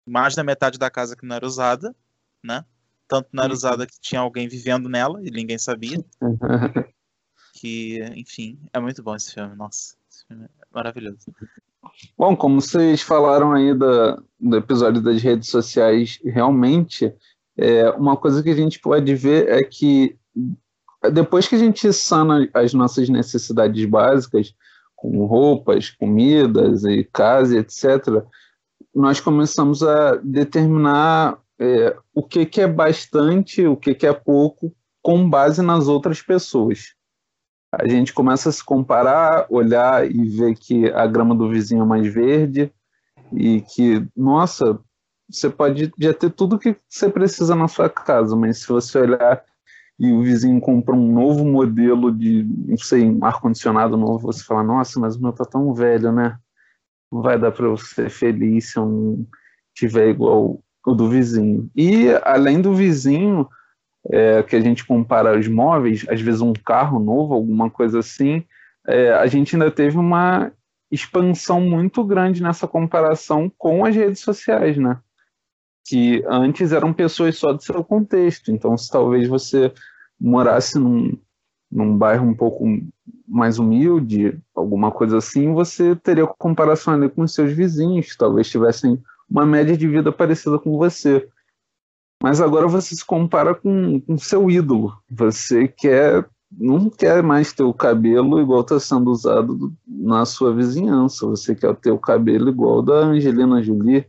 mais 0.05 0.35
da 0.35 0.43
metade 0.43 0.77
da 0.77 0.89
casa 0.89 1.15
que 1.15 1.25
não 1.25 1.35
era 1.35 1.45
usada, 1.45 1.95
né? 2.43 2.65
Tanto 3.07 3.29
não 3.31 3.43
era 3.43 3.51
uhum. 3.51 3.57
usada 3.57 3.85
que 3.85 4.00
tinha 4.00 4.21
alguém 4.21 4.47
vivendo 4.47 4.89
nela 4.89 5.21
e 5.23 5.31
ninguém 5.31 5.57
sabia. 5.57 6.03
que, 7.53 8.00
enfim, 8.15 8.59
é 8.73 8.79
muito 8.79 9.01
bom 9.01 9.15
esse 9.15 9.33
filme, 9.33 9.55
nossa. 9.55 9.95
Esse 10.09 10.25
filme 10.27 10.45
é 10.45 10.65
maravilhoso. 10.73 11.33
Bom, 12.17 12.35
como 12.35 12.62
vocês 12.62 13.01
falaram 13.01 13.51
aí 13.51 13.77
da, 13.77 14.21
do 14.39 14.57
episódio 14.57 15.01
das 15.01 15.21
redes 15.21 15.50
sociais, 15.50 16.19
realmente, 16.23 17.13
é, 17.57 17.89
uma 17.91 18.15
coisa 18.17 18.41
que 18.41 18.50
a 18.50 18.55
gente 18.55 18.79
pode 18.79 19.13
ver 19.15 19.50
é 19.50 19.63
que 19.63 20.17
depois 21.12 21.47
que 21.47 21.55
a 21.55 21.59
gente 21.59 21.91
sana 21.91 22.50
as 22.53 22.73
nossas 22.73 23.09
necessidades 23.09 23.83
básicas, 23.85 24.55
com 25.03 25.25
roupas, 25.25 25.89
comidas 25.89 26.86
e 26.86 27.03
casa, 27.03 27.57
etc., 27.57 28.24
nós 28.95 29.19
começamos 29.19 29.83
a 29.83 30.15
determinar 30.15 31.38
é, 31.60 31.93
o 32.15 32.24
que, 32.24 32.45
que 32.45 32.62
é 32.62 32.67
bastante, 32.67 33.65
o 33.67 33.75
que, 33.75 33.93
que 33.93 34.07
é 34.07 34.13
pouco, 34.13 34.74
com 35.01 35.29
base 35.29 35.62
nas 35.62 35.89
outras 35.89 36.22
pessoas. 36.22 36.93
A 37.74 37.86
gente 37.86 38.13
começa 38.13 38.48
a 38.48 38.51
se 38.51 38.63
comparar, 38.63 39.45
olhar 39.50 40.10
e 40.10 40.29
ver 40.29 40.55
que 40.55 40.89
a 40.91 41.05
grama 41.05 41.36
do 41.36 41.50
vizinho 41.50 41.81
é 41.81 41.86
mais 41.86 42.13
verde 42.13 42.72
e 43.33 43.60
que, 43.62 44.07
nossa, 44.15 44.79
você 45.29 45.50
pode 45.50 45.91
já 46.00 46.13
ter 46.13 46.29
tudo 46.29 46.60
que 46.60 46.77
você 46.88 47.10
precisa 47.10 47.55
na 47.55 47.67
sua 47.67 47.89
casa, 47.89 48.36
mas 48.38 48.60
se 48.60 48.67
você 48.69 49.00
olhar 49.00 49.43
e 50.00 50.12
o 50.12 50.23
vizinho 50.23 50.59
compra 50.59 50.95
um 50.95 51.12
novo 51.13 51.45
modelo 51.45 52.12
de, 52.12 52.43
não 52.43 52.77
sei, 52.77 53.07
um 53.07 53.23
ar-condicionado 53.23 53.95
novo, 53.95 54.31
você 54.31 54.43
fala, 54.43 54.63
nossa, 54.63 55.00
mas 55.00 55.15
o 55.15 55.21
meu 55.21 55.31
tá 55.31 55.45
tão 55.45 55.73
velho, 55.73 56.12
né? 56.12 56.38
Não 57.12 57.21
vai 57.21 57.38
dar 57.38 57.51
para 57.51 57.65
eu 57.65 57.77
ser 57.77 58.09
feliz 58.09 58.71
se 58.71 58.77
não 58.77 59.25
tiver 59.73 60.09
igual 60.09 60.59
o 60.85 60.93
do 60.93 61.09
vizinho. 61.09 61.69
E, 61.75 62.09
além 62.23 62.59
do 62.59 62.73
vizinho, 62.73 63.47
é, 64.09 64.43
que 64.43 64.55
a 64.55 64.59
gente 64.59 64.85
compara 64.85 65.38
os 65.38 65.47
móveis, 65.47 66.05
às 66.09 66.19
vezes 66.19 66.41
um 66.41 66.53
carro 66.53 67.00
novo, 67.00 67.33
alguma 67.33 67.69
coisa 67.69 68.00
assim, 68.00 68.43
é, 68.88 69.13
a 69.13 69.27
gente 69.27 69.55
ainda 69.55 69.71
teve 69.71 69.97
uma 69.97 70.51
expansão 70.91 71.62
muito 71.62 72.03
grande 72.03 72.43
nessa 72.43 72.67
comparação 72.67 73.51
com 73.57 73.85
as 73.85 73.95
redes 73.95 74.19
sociais, 74.19 74.77
né? 74.77 75.00
Que 75.85 76.23
antes 76.27 76.71
eram 76.71 76.93
pessoas 76.93 77.37
só 77.37 77.53
do 77.53 77.61
seu 77.61 77.83
contexto. 77.83 78.51
Então, 78.51 78.77
se 78.77 78.89
talvez 78.89 79.27
você 79.27 79.73
morasse 80.19 80.79
num, 80.79 81.17
num 81.71 81.97
bairro 81.97 82.27
um 82.27 82.33
pouco 82.33 82.65
mais 83.27 83.59
humilde, 83.59 84.39
alguma 84.55 84.91
coisa 84.91 85.17
assim, 85.17 85.53
você 85.53 85.95
teria 85.95 86.25
comparação 86.25 86.93
ali 86.93 87.09
com 87.09 87.23
os 87.23 87.33
seus 87.33 87.51
vizinhos, 87.51 88.11
que 88.11 88.17
talvez 88.17 88.49
tivessem 88.49 89.01
uma 89.29 89.45
média 89.45 89.75
de 89.75 89.87
vida 89.87 90.11
parecida 90.11 90.57
com 90.59 90.77
você. 90.77 91.27
Mas 92.21 92.39
agora 92.39 92.67
você 92.67 92.95
se 92.95 93.05
compara 93.05 93.53
com, 93.53 93.99
com 93.99 94.17
seu 94.17 94.49
ídolo. 94.49 94.93
Você 95.09 95.67
quer 95.67 96.25
não 96.57 96.89
quer 96.89 97.23
mais 97.23 97.51
ter 97.51 97.63
o 97.63 97.73
cabelo 97.73 98.39
igual 98.39 98.61
está 98.61 98.79
sendo 98.79 99.09
usado 99.09 99.73
na 99.87 100.25
sua 100.25 100.53
vizinhança. 100.53 101.25
Você 101.25 101.55
quer 101.55 101.75
ter 101.75 101.91
o 101.91 101.97
cabelo 101.97 102.49
igual 102.49 102.81
da 102.81 102.93
Angelina 102.93 103.61
Jolie. 103.61 104.05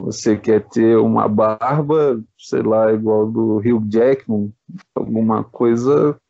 Você 0.00 0.36
quer 0.36 0.66
ter 0.68 0.96
uma 0.98 1.28
barba, 1.28 2.22
sei 2.38 2.62
lá, 2.62 2.92
igual 2.92 3.30
do 3.30 3.56
Hugh 3.58 3.88
Jackman, 3.88 4.52
alguma 4.94 5.44
coisa 5.44 6.20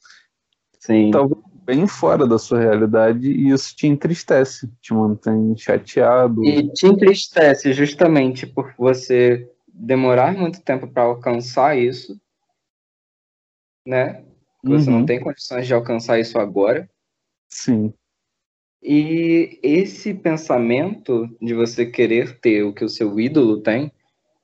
Sim. 0.78 1.10
talvez 1.10 1.42
bem 1.64 1.86
fora 1.86 2.26
da 2.26 2.38
sua 2.38 2.60
realidade 2.60 3.26
e 3.26 3.48
isso 3.48 3.74
te 3.74 3.86
entristece, 3.86 4.70
te 4.80 4.92
mantém 4.92 5.56
chateado. 5.56 6.44
E 6.44 6.70
te 6.72 6.86
entristece 6.86 7.72
justamente 7.72 8.46
por 8.46 8.74
você 8.76 9.50
demorar 9.66 10.34
muito 10.34 10.60
tempo 10.60 10.86
para 10.86 11.04
alcançar 11.04 11.76
isso, 11.76 12.20
né? 13.86 14.24
Você 14.62 14.90
uhum. 14.90 15.00
não 15.00 15.06
tem 15.06 15.20
condições 15.20 15.66
de 15.66 15.74
alcançar 15.74 16.18
isso 16.18 16.38
agora. 16.38 16.88
Sim. 17.48 17.92
E 18.84 19.58
esse 19.62 20.12
pensamento 20.12 21.26
de 21.40 21.54
você 21.54 21.86
querer 21.86 22.38
ter 22.38 22.62
o 22.64 22.74
que 22.74 22.84
o 22.84 22.88
seu 22.88 23.18
ídolo 23.18 23.62
tem 23.62 23.90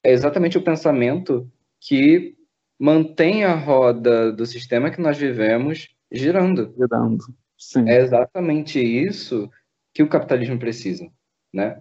é 0.03 0.13
exatamente 0.13 0.57
o 0.57 0.63
pensamento 0.63 1.47
que 1.79 2.35
mantém 2.79 3.45
a 3.45 3.55
roda 3.55 4.33
do 4.33 4.47
sistema 4.47 4.91
que 4.91 5.01
nós 5.01 5.19
vivemos 5.19 5.89
girando. 6.11 6.75
Girando, 6.75 7.23
sim. 7.59 7.87
É 7.87 8.01
exatamente 8.01 8.81
isso 8.81 9.51
que 9.93 10.03
o 10.03 10.09
capitalismo 10.09 10.59
precisa, 10.59 11.07
né? 11.53 11.79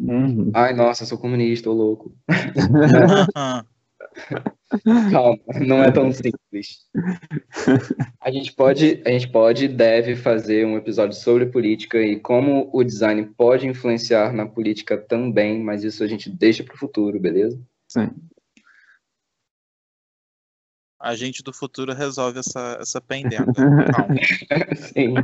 Uhum. 0.00 0.52
Ai, 0.54 0.74
nossa, 0.74 1.04
sou 1.04 1.18
comunista, 1.18 1.68
ô 1.68 1.72
louco. 1.72 2.14
Calma, 5.10 5.38
não 5.64 5.82
é 5.82 5.90
tão 5.90 6.12
simples. 6.12 6.86
A 8.20 8.30
gente 8.30 8.52
pode, 8.52 9.02
a 9.04 9.10
gente 9.10 9.28
pode 9.28 9.66
e 9.66 9.68
deve 9.68 10.16
fazer 10.16 10.66
um 10.66 10.76
episódio 10.76 11.16
sobre 11.16 11.46
política 11.46 11.98
e 11.98 12.18
como 12.18 12.68
o 12.72 12.82
design 12.82 13.24
pode 13.36 13.66
influenciar 13.66 14.32
na 14.32 14.46
política 14.46 14.96
também, 14.96 15.62
mas 15.62 15.84
isso 15.84 16.02
a 16.02 16.06
gente 16.06 16.30
deixa 16.30 16.64
para 16.64 16.74
o 16.74 16.78
futuro, 16.78 17.20
beleza? 17.20 17.60
Sim. 17.88 18.10
A 20.98 21.14
gente 21.14 21.42
do 21.42 21.52
futuro 21.52 21.92
resolve 21.92 22.40
essa, 22.40 22.78
essa 22.80 23.00
pendenga. 23.00 23.46
Sim. 24.76 25.14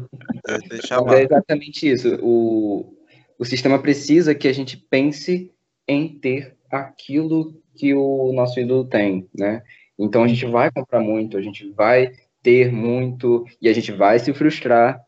É 0.46 1.22
exatamente 1.22 1.90
isso. 1.90 2.18
O, 2.22 2.94
o 3.38 3.44
sistema 3.44 3.80
precisa 3.80 4.34
que 4.34 4.46
a 4.46 4.52
gente 4.52 4.76
pense 4.76 5.50
em 5.88 6.18
ter 6.18 6.56
aquilo 6.70 7.61
que 7.74 7.94
o 7.94 8.32
nosso 8.32 8.60
ídolo 8.60 8.84
tem, 8.84 9.28
né? 9.36 9.62
Então 9.98 10.24
a 10.24 10.28
gente 10.28 10.46
vai 10.46 10.70
comprar 10.70 11.00
muito, 11.00 11.36
a 11.36 11.42
gente 11.42 11.70
vai 11.72 12.12
ter 12.42 12.72
muito 12.72 13.46
e 13.60 13.68
a 13.68 13.72
gente 13.72 13.92
vai 13.92 14.18
se 14.18 14.32
frustrar 14.32 15.00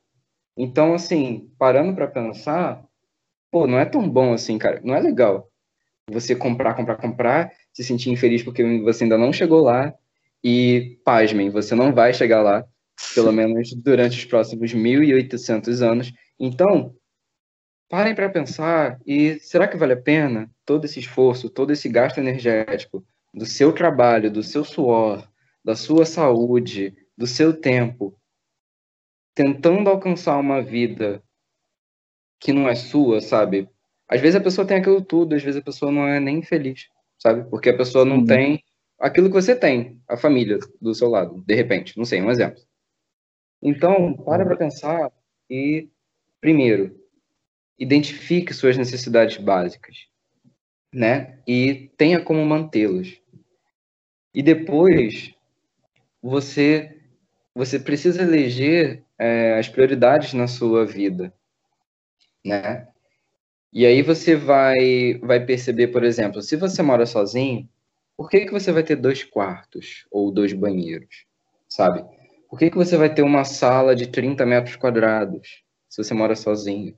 Então, 0.57 0.95
assim, 0.95 1.51
parando 1.59 1.95
para 1.95 2.07
pensar, 2.09 2.85
pô, 3.51 3.67
não 3.67 3.79
é 3.79 3.85
tão 3.85 4.09
bom 4.09 4.33
assim, 4.33 4.59
cara. 4.59 4.81
Não 4.85 4.95
é 4.95 5.01
legal 5.01 5.49
você 6.11 6.37
comprar, 6.37 6.75
comprar, 6.75 6.97
comprar, 6.97 7.53
se 7.73 7.83
sentir 7.85 8.11
infeliz 8.11 8.43
porque 8.43 8.63
você 8.81 9.05
ainda 9.05 9.19
não 9.19 9.33
chegou 9.33 9.63
lá 9.63 9.95
e, 10.43 10.99
pasmem, 11.05 11.51
você 11.51 11.75
não 11.75 11.93
vai 11.95 12.13
chegar 12.15 12.43
lá, 12.43 12.65
pelo 13.15 13.33
menos 13.33 13.73
durante 13.75 14.19
os 14.19 14.25
próximos 14.27 14.75
1.800 14.75 15.83
anos. 15.83 16.13
Então, 16.39 16.95
parem 17.95 18.13
para 18.13 18.29
pensar 18.29 19.01
e 19.07 19.39
será 19.39 19.69
que 19.69 19.77
vale 19.77 19.93
a 19.93 20.03
pena 20.03 20.51
todo 20.67 20.85
esse 20.85 20.99
esforço, 20.99 21.49
todo 21.49 21.73
esse 21.73 21.89
gasto 21.89 22.19
energético 22.19 23.07
do 23.33 23.47
seu 23.47 23.73
trabalho, 23.73 24.33
do 24.33 24.43
seu 24.43 24.65
suor, 24.65 25.31
da 25.65 25.77
sua 25.77 26.05
saúde, 26.05 26.93
do 27.17 27.25
seu 27.25 27.53
tempo, 27.53 28.19
tentando 29.33 29.89
alcançar 29.89 30.37
uma 30.41 30.61
vida 30.61 31.23
que 32.41 32.53
não 32.53 32.69
é 32.69 32.75
sua, 32.75 33.21
sabe? 33.21 33.71
Às 34.09 34.21
vezes 34.21 34.35
a 34.35 34.43
pessoa 34.43 34.67
tem 34.67 34.79
aquilo 34.79 35.01
tudo, 35.01 35.37
às 35.37 35.43
vezes 35.45 35.61
a 35.61 35.65
pessoa 35.65 35.93
não 35.93 36.09
é 36.09 36.19
nem 36.19 36.43
feliz, 36.43 36.89
sabe? 37.17 37.49
Porque 37.49 37.71
a 37.71 37.77
pessoa 37.77 38.05
não 38.05 38.17
uhum. 38.17 38.27
tem 38.27 38.65
aquilo 38.99 39.29
que 39.29 39.41
você 39.41 39.55
tem, 39.55 40.03
a 40.09 40.17
família 40.17 40.59
do 40.81 40.93
seu 40.97 41.09
lado, 41.09 41.45
de 41.47 41.55
repente, 41.55 41.97
não 41.97 42.05
sei, 42.05 42.21
um 42.21 42.31
exemplo. 42.33 42.61
Então, 43.63 44.15
para 44.15 44.45
para 44.45 44.57
pensar 44.57 45.13
e, 45.49 45.89
primeiro, 46.41 47.04
identifique 47.79 48.55
suas 48.55 48.77
necessidades 48.77 49.37
básicas, 49.37 50.07
né? 50.93 51.39
E 51.47 51.91
tenha 51.97 52.21
como 52.21 52.45
mantê-las. 52.45 53.21
E 54.35 54.43
depois, 54.43 55.33
você 56.23 56.97
você 57.55 57.79
precisa 57.79 58.23
eleger 58.23 59.05
é, 59.19 59.59
as 59.59 59.69
prioridades 59.69 60.35
na 60.35 60.49
sua 60.49 60.85
vida, 60.85 61.33
né? 62.45 62.87
E 63.73 63.87
aí 63.87 64.03
você 64.03 64.37
vai 64.37 65.19
vai 65.23 65.45
perceber, 65.45 65.89
por 65.89 66.05
exemplo, 66.05 66.43
se 66.43 66.57
você 66.57 66.83
mora 66.83 67.07
sozinho, 67.07 67.69
por 68.17 68.31
que 68.31 68.47
que 68.47 68.53
você 68.53 68.73
vai 68.73 68.83
ter 68.85 68.97
dois 68.97 69.25
quartos 69.25 70.07
ou 70.11 70.33
dois 70.33 70.53
banheiros, 70.53 71.27
sabe? 71.69 72.05
Por 72.49 72.59
que 72.59 72.71
que 72.71 72.77
você 72.77 72.97
vai 72.97 73.13
ter 73.13 73.23
uma 73.23 73.45
sala 73.45 73.97
de 73.97 74.07
30 74.09 74.47
metros 74.47 74.77
quadrados 74.77 75.65
se 75.89 76.03
você 76.03 76.15
mora 76.15 76.37
sozinho? 76.37 76.97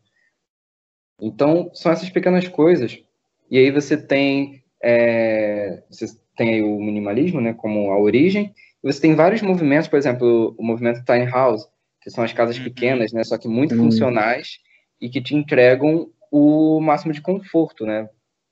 Então, 1.20 1.70
são 1.72 1.92
essas 1.92 2.10
pequenas 2.10 2.46
coisas. 2.48 3.02
E 3.50 3.58
aí 3.58 3.70
você 3.70 3.96
tem, 3.96 4.62
é, 4.82 5.82
você 5.90 6.06
tem 6.36 6.54
aí 6.54 6.62
o 6.62 6.78
minimalismo, 6.80 7.40
né, 7.40 7.54
como 7.54 7.90
a 7.90 7.98
origem, 7.98 8.52
você 8.82 9.00
tem 9.00 9.14
vários 9.14 9.42
movimentos, 9.42 9.88
por 9.88 9.98
exemplo, 9.98 10.54
o 10.58 10.64
movimento 10.64 11.04
Tiny 11.04 11.26
House, 11.26 11.66
que 12.00 12.10
são 12.10 12.22
as 12.22 12.32
casas 12.32 12.56
uhum. 12.58 12.64
pequenas, 12.64 13.12
né, 13.12 13.24
só 13.24 13.38
que 13.38 13.48
muito 13.48 13.74
uhum. 13.74 13.84
funcionais 13.84 14.58
e 15.00 15.08
que 15.08 15.20
te 15.20 15.34
entregam 15.34 16.08
o 16.30 16.80
máximo 16.80 17.12
de 17.12 17.20
conforto, 17.20 17.86
né? 17.86 18.08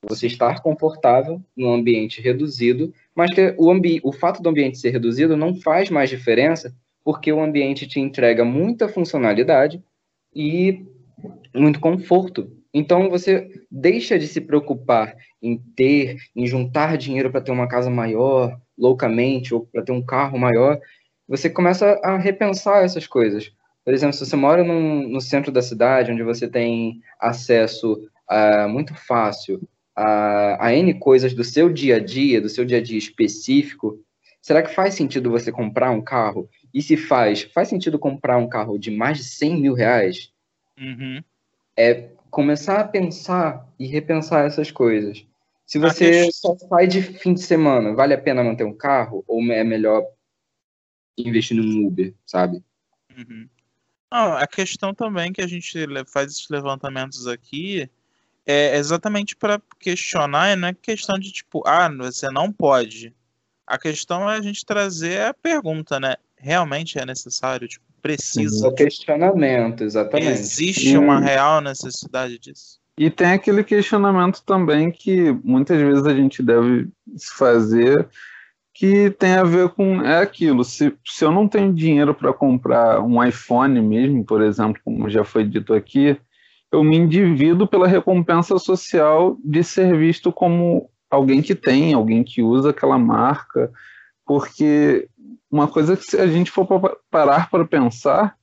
Você 0.06 0.26
estar 0.26 0.60
confortável 0.60 1.40
num 1.56 1.72
ambiente 1.72 2.20
reduzido, 2.20 2.92
mas 3.14 3.32
que 3.32 3.54
o, 3.56 3.70
ambi 3.70 4.00
o 4.02 4.12
fato 4.12 4.42
do 4.42 4.48
ambiente 4.48 4.78
ser 4.78 4.90
reduzido 4.90 5.36
não 5.36 5.54
faz 5.54 5.88
mais 5.88 6.10
diferença, 6.10 6.74
porque 7.02 7.32
o 7.32 7.40
ambiente 7.40 7.86
te 7.86 8.00
entrega 8.00 8.44
muita 8.44 8.88
funcionalidade 8.88 9.82
e 10.34 10.84
muito 11.54 11.80
conforto. 11.80 12.50
Então 12.72 13.08
você 13.08 13.48
deixa 13.70 14.18
de 14.18 14.26
se 14.26 14.40
preocupar 14.40 15.14
em 15.40 15.58
ter, 15.76 16.16
em 16.34 16.46
juntar 16.46 16.96
dinheiro 16.98 17.30
para 17.30 17.40
ter 17.40 17.52
uma 17.52 17.68
casa 17.68 17.88
maior, 17.88 18.58
loucamente, 18.76 19.54
ou 19.54 19.66
para 19.66 19.82
ter 19.82 19.92
um 19.92 20.04
carro 20.04 20.38
maior. 20.38 20.78
Você 21.28 21.48
começa 21.48 22.00
a 22.02 22.18
repensar 22.18 22.84
essas 22.84 23.06
coisas. 23.06 23.52
Por 23.84 23.92
exemplo, 23.92 24.14
se 24.14 24.26
você 24.26 24.36
mora 24.36 24.64
num, 24.64 25.08
no 25.08 25.20
centro 25.20 25.52
da 25.52 25.62
cidade, 25.62 26.10
onde 26.10 26.22
você 26.22 26.48
tem 26.48 27.00
acesso 27.20 28.00
a, 28.28 28.66
muito 28.66 28.94
fácil 28.94 29.60
a, 29.94 30.66
a 30.66 30.74
N 30.74 30.94
coisas 30.94 31.34
do 31.34 31.44
seu 31.44 31.72
dia 31.72 31.96
a 31.96 32.00
dia, 32.00 32.40
do 32.40 32.48
seu 32.48 32.64
dia 32.64 32.78
a 32.78 32.82
dia 32.82 32.98
específico, 32.98 34.00
será 34.42 34.62
que 34.62 34.74
faz 34.74 34.94
sentido 34.94 35.30
você 35.30 35.52
comprar 35.52 35.90
um 35.90 36.02
carro? 36.02 36.48
E 36.72 36.82
se 36.82 36.96
faz, 36.96 37.42
faz 37.42 37.68
sentido 37.68 37.98
comprar 37.98 38.38
um 38.38 38.48
carro 38.48 38.78
de 38.78 38.90
mais 38.90 39.18
de 39.18 39.24
100 39.24 39.60
mil 39.60 39.74
reais? 39.74 40.33
Uhum. 40.78 41.22
É 41.76 42.10
começar 42.30 42.80
a 42.80 42.88
pensar 42.88 43.68
e 43.78 43.86
repensar 43.86 44.44
essas 44.44 44.70
coisas. 44.70 45.24
Se 45.66 45.78
você 45.78 46.30
só 46.30 46.56
sai 46.56 46.86
de 46.86 47.02
fim 47.02 47.32
de 47.34 47.42
semana, 47.42 47.94
vale 47.94 48.12
a 48.12 48.20
pena 48.20 48.44
manter 48.44 48.64
um 48.64 48.76
carro 48.76 49.24
ou 49.26 49.42
é 49.52 49.64
melhor 49.64 50.04
investir 51.16 51.56
num 51.56 51.86
Uber, 51.86 52.12
sabe? 52.26 52.62
Uhum. 53.16 53.48
Não, 54.12 54.36
a 54.36 54.46
questão 54.46 54.92
também 54.92 55.32
que 55.32 55.40
a 55.40 55.46
gente 55.46 55.72
faz 56.06 56.32
esses 56.32 56.48
levantamentos 56.48 57.26
aqui 57.26 57.88
é 58.46 58.76
exatamente 58.76 59.34
para 59.34 59.60
questionar, 59.78 60.56
não 60.56 60.68
é 60.68 60.74
questão 60.74 61.18
de 61.18 61.32
tipo, 61.32 61.62
ah, 61.66 61.88
você 61.88 62.30
não 62.30 62.52
pode. 62.52 63.14
A 63.66 63.78
questão 63.78 64.30
é 64.30 64.36
a 64.36 64.42
gente 64.42 64.66
trazer 64.66 65.22
a 65.22 65.32
pergunta, 65.32 65.98
né? 65.98 66.16
Realmente 66.36 66.98
é 66.98 67.06
necessário? 67.06 67.66
Tipo, 67.66 67.84
precisa. 68.04 68.66
É 68.66 68.68
o 68.68 68.74
questionamento, 68.74 69.82
exatamente. 69.82 70.28
Existe 70.28 70.94
uma 70.98 71.18
real 71.18 71.62
necessidade 71.62 72.38
disso? 72.38 72.78
E 72.98 73.08
tem 73.08 73.28
aquele 73.28 73.64
questionamento 73.64 74.42
também 74.44 74.90
que 74.90 75.32
muitas 75.42 75.80
vezes 75.80 76.06
a 76.06 76.14
gente 76.14 76.42
deve 76.42 76.88
fazer, 77.34 78.06
que 78.74 79.10
tem 79.10 79.32
a 79.32 79.42
ver 79.42 79.70
com 79.70 80.02
é 80.02 80.20
aquilo. 80.20 80.62
Se, 80.62 80.94
se 81.04 81.24
eu 81.24 81.32
não 81.32 81.48
tenho 81.48 81.72
dinheiro 81.72 82.14
para 82.14 82.32
comprar 82.32 83.00
um 83.00 83.24
iPhone 83.24 83.80
mesmo, 83.80 84.22
por 84.22 84.42
exemplo, 84.42 84.80
como 84.84 85.08
já 85.08 85.24
foi 85.24 85.44
dito 85.44 85.72
aqui, 85.72 86.16
eu 86.70 86.84
me 86.84 86.96
endivido 86.96 87.66
pela 87.66 87.88
recompensa 87.88 88.58
social 88.58 89.38
de 89.42 89.64
ser 89.64 89.96
visto 89.96 90.30
como 90.30 90.90
alguém 91.10 91.40
que 91.40 91.54
tem, 91.54 91.94
alguém 91.94 92.22
que 92.22 92.42
usa 92.42 92.70
aquela 92.70 92.98
marca, 92.98 93.72
porque 94.26 95.08
uma 95.54 95.68
coisa 95.68 95.96
que 95.96 96.02
se 96.02 96.20
a 96.20 96.26
gente 96.26 96.50
for 96.50 96.66
parar 97.08 97.48
para 97.48 97.64
pensar 97.64 98.34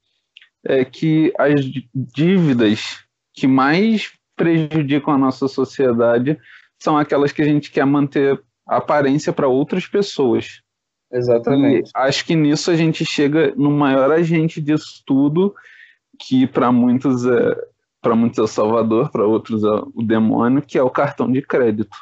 é 0.64 0.86
que 0.86 1.34
as 1.38 1.60
dívidas 1.94 3.04
que 3.34 3.46
mais 3.48 4.14
prejudicam 4.34 5.14
a 5.14 5.18
nossa 5.18 5.50
sociedade 5.50 6.40
são 6.82 6.98
aquelas 6.98 7.34
que 7.34 7.42
a 7.42 7.46
gente 7.46 7.70
quer 7.70 7.86
manter 7.86 8.42
aparência 8.66 9.34
para 9.34 9.46
outras 9.46 9.86
pessoas. 9.86 10.62
Exatamente. 11.12 11.90
E 11.90 11.92
acho 11.94 12.26
que 12.26 12.34
nisso 12.34 12.72
a 12.72 12.78
gente 12.78 13.04
chega 13.04 13.54
no 13.58 13.72
maior 13.72 14.10
agente 14.10 14.62
disso 14.62 15.04
tudo, 15.06 15.54
que 16.18 16.48
para 16.48 16.72
muitos 16.72 17.26
é 17.26 17.72
para 18.02 18.16
muitos 18.16 18.40
é 18.40 18.42
o 18.42 18.48
Salvador, 18.48 19.12
para 19.12 19.28
outros 19.28 19.64
é 19.64 19.82
o 19.94 20.02
demônio, 20.02 20.62
que 20.62 20.78
é 20.78 20.82
o 20.82 20.90
cartão 20.90 21.30
de 21.30 21.42
crédito. 21.42 21.96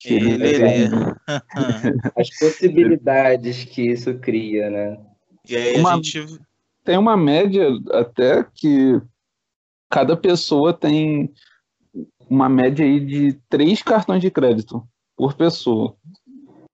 Que 0.00 0.14
ele. 0.14 0.88
As 2.16 2.30
possibilidades 2.38 3.64
que 3.64 3.82
isso 3.92 4.18
cria, 4.18 4.70
né? 4.70 4.98
E 5.48 5.56
aí 5.56 5.78
uma, 5.78 5.92
a 5.92 5.96
gente... 5.96 6.26
Tem 6.82 6.96
uma 6.96 7.16
média 7.16 7.68
até 7.92 8.44
que 8.54 9.00
cada 9.90 10.16
pessoa 10.16 10.72
tem 10.72 11.30
uma 12.28 12.48
média 12.48 12.84
aí 12.84 12.98
de 12.98 13.38
três 13.48 13.82
cartões 13.82 14.22
de 14.22 14.30
crédito 14.30 14.82
por 15.16 15.34
pessoa 15.34 15.94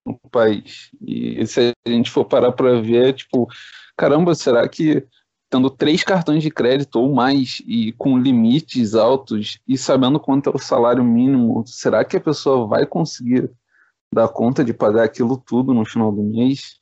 no 0.04 0.16
país. 0.30 0.90
E 1.00 1.44
se 1.46 1.72
a 1.84 1.90
gente 1.90 2.10
for 2.10 2.24
parar 2.24 2.52
para 2.52 2.80
ver, 2.80 3.14
tipo, 3.14 3.48
caramba, 3.96 4.34
será 4.34 4.68
que 4.68 5.04
tendo 5.56 5.70
três 5.70 6.04
cartões 6.04 6.42
de 6.42 6.50
crédito 6.50 6.96
ou 6.96 7.14
mais 7.14 7.62
e 7.66 7.92
com 7.92 8.18
limites 8.18 8.94
altos 8.94 9.58
e 9.66 9.78
sabendo 9.78 10.20
quanto 10.20 10.50
é 10.50 10.52
o 10.54 10.58
salário 10.58 11.02
mínimo, 11.02 11.64
será 11.66 12.04
que 12.04 12.18
a 12.18 12.20
pessoa 12.20 12.66
vai 12.66 12.84
conseguir 12.84 13.50
dar 14.12 14.28
conta 14.28 14.62
de 14.62 14.74
pagar 14.74 15.04
aquilo 15.04 15.38
tudo 15.38 15.72
no 15.72 15.86
final 15.86 16.12
do 16.12 16.22
mês? 16.22 16.78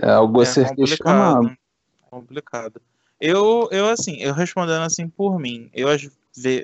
É 0.00 0.10
algo 0.10 0.40
a 0.40 0.42
é 0.42 0.46
ser 0.46 0.68
complicado, 0.68 0.86
questionado. 0.86 1.56
Complicado. 2.08 2.82
Eu, 3.20 3.68
eu, 3.72 3.88
assim, 3.88 4.16
eu 4.18 4.32
respondendo 4.32 4.82
assim 4.82 5.08
por 5.08 5.40
mim, 5.40 5.68
eu 5.72 5.88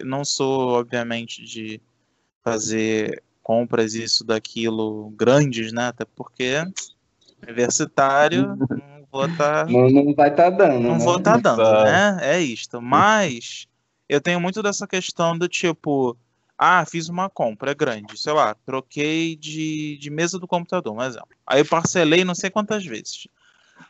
não 0.05 0.24
sou, 0.24 0.68
obviamente, 0.79 1.44
de 1.44 1.81
fazer 2.44 3.22
compras 3.42 3.94
isso, 3.94 4.24
daquilo, 4.24 5.11
grandes, 5.16 5.72
né? 5.72 5.88
Até 5.88 6.05
porque 6.05 6.62
universitário 7.42 8.57
vou 9.10 9.28
tá, 9.36 9.66
não, 9.68 9.90
não 9.90 10.14
vai 10.14 10.30
estar 10.30 10.50
tá 10.50 10.50
dando. 10.50 10.80
Não 10.80 10.98
né? 10.98 11.04
vou 11.04 11.18
estar 11.18 11.40
tá 11.40 11.56
dando, 11.56 11.84
né? 11.84 12.18
É 12.20 12.40
isto. 12.40 12.80
Mas 12.80 13.66
eu 14.08 14.20
tenho 14.20 14.40
muito 14.40 14.62
dessa 14.62 14.86
questão 14.86 15.36
do 15.36 15.48
tipo, 15.48 16.16
ah, 16.58 16.84
fiz 16.84 17.08
uma 17.08 17.30
compra 17.30 17.72
grande, 17.74 18.20
sei 18.20 18.32
lá, 18.32 18.54
troquei 18.66 19.36
de, 19.36 19.96
de 19.98 20.10
mesa 20.10 20.38
do 20.38 20.46
computador, 20.46 20.94
um 20.94 21.02
exemplo. 21.02 21.28
Aí 21.46 21.60
eu 21.60 21.66
parcelei 21.66 22.24
não 22.24 22.34
sei 22.34 22.50
quantas 22.50 22.84
vezes. 22.84 23.26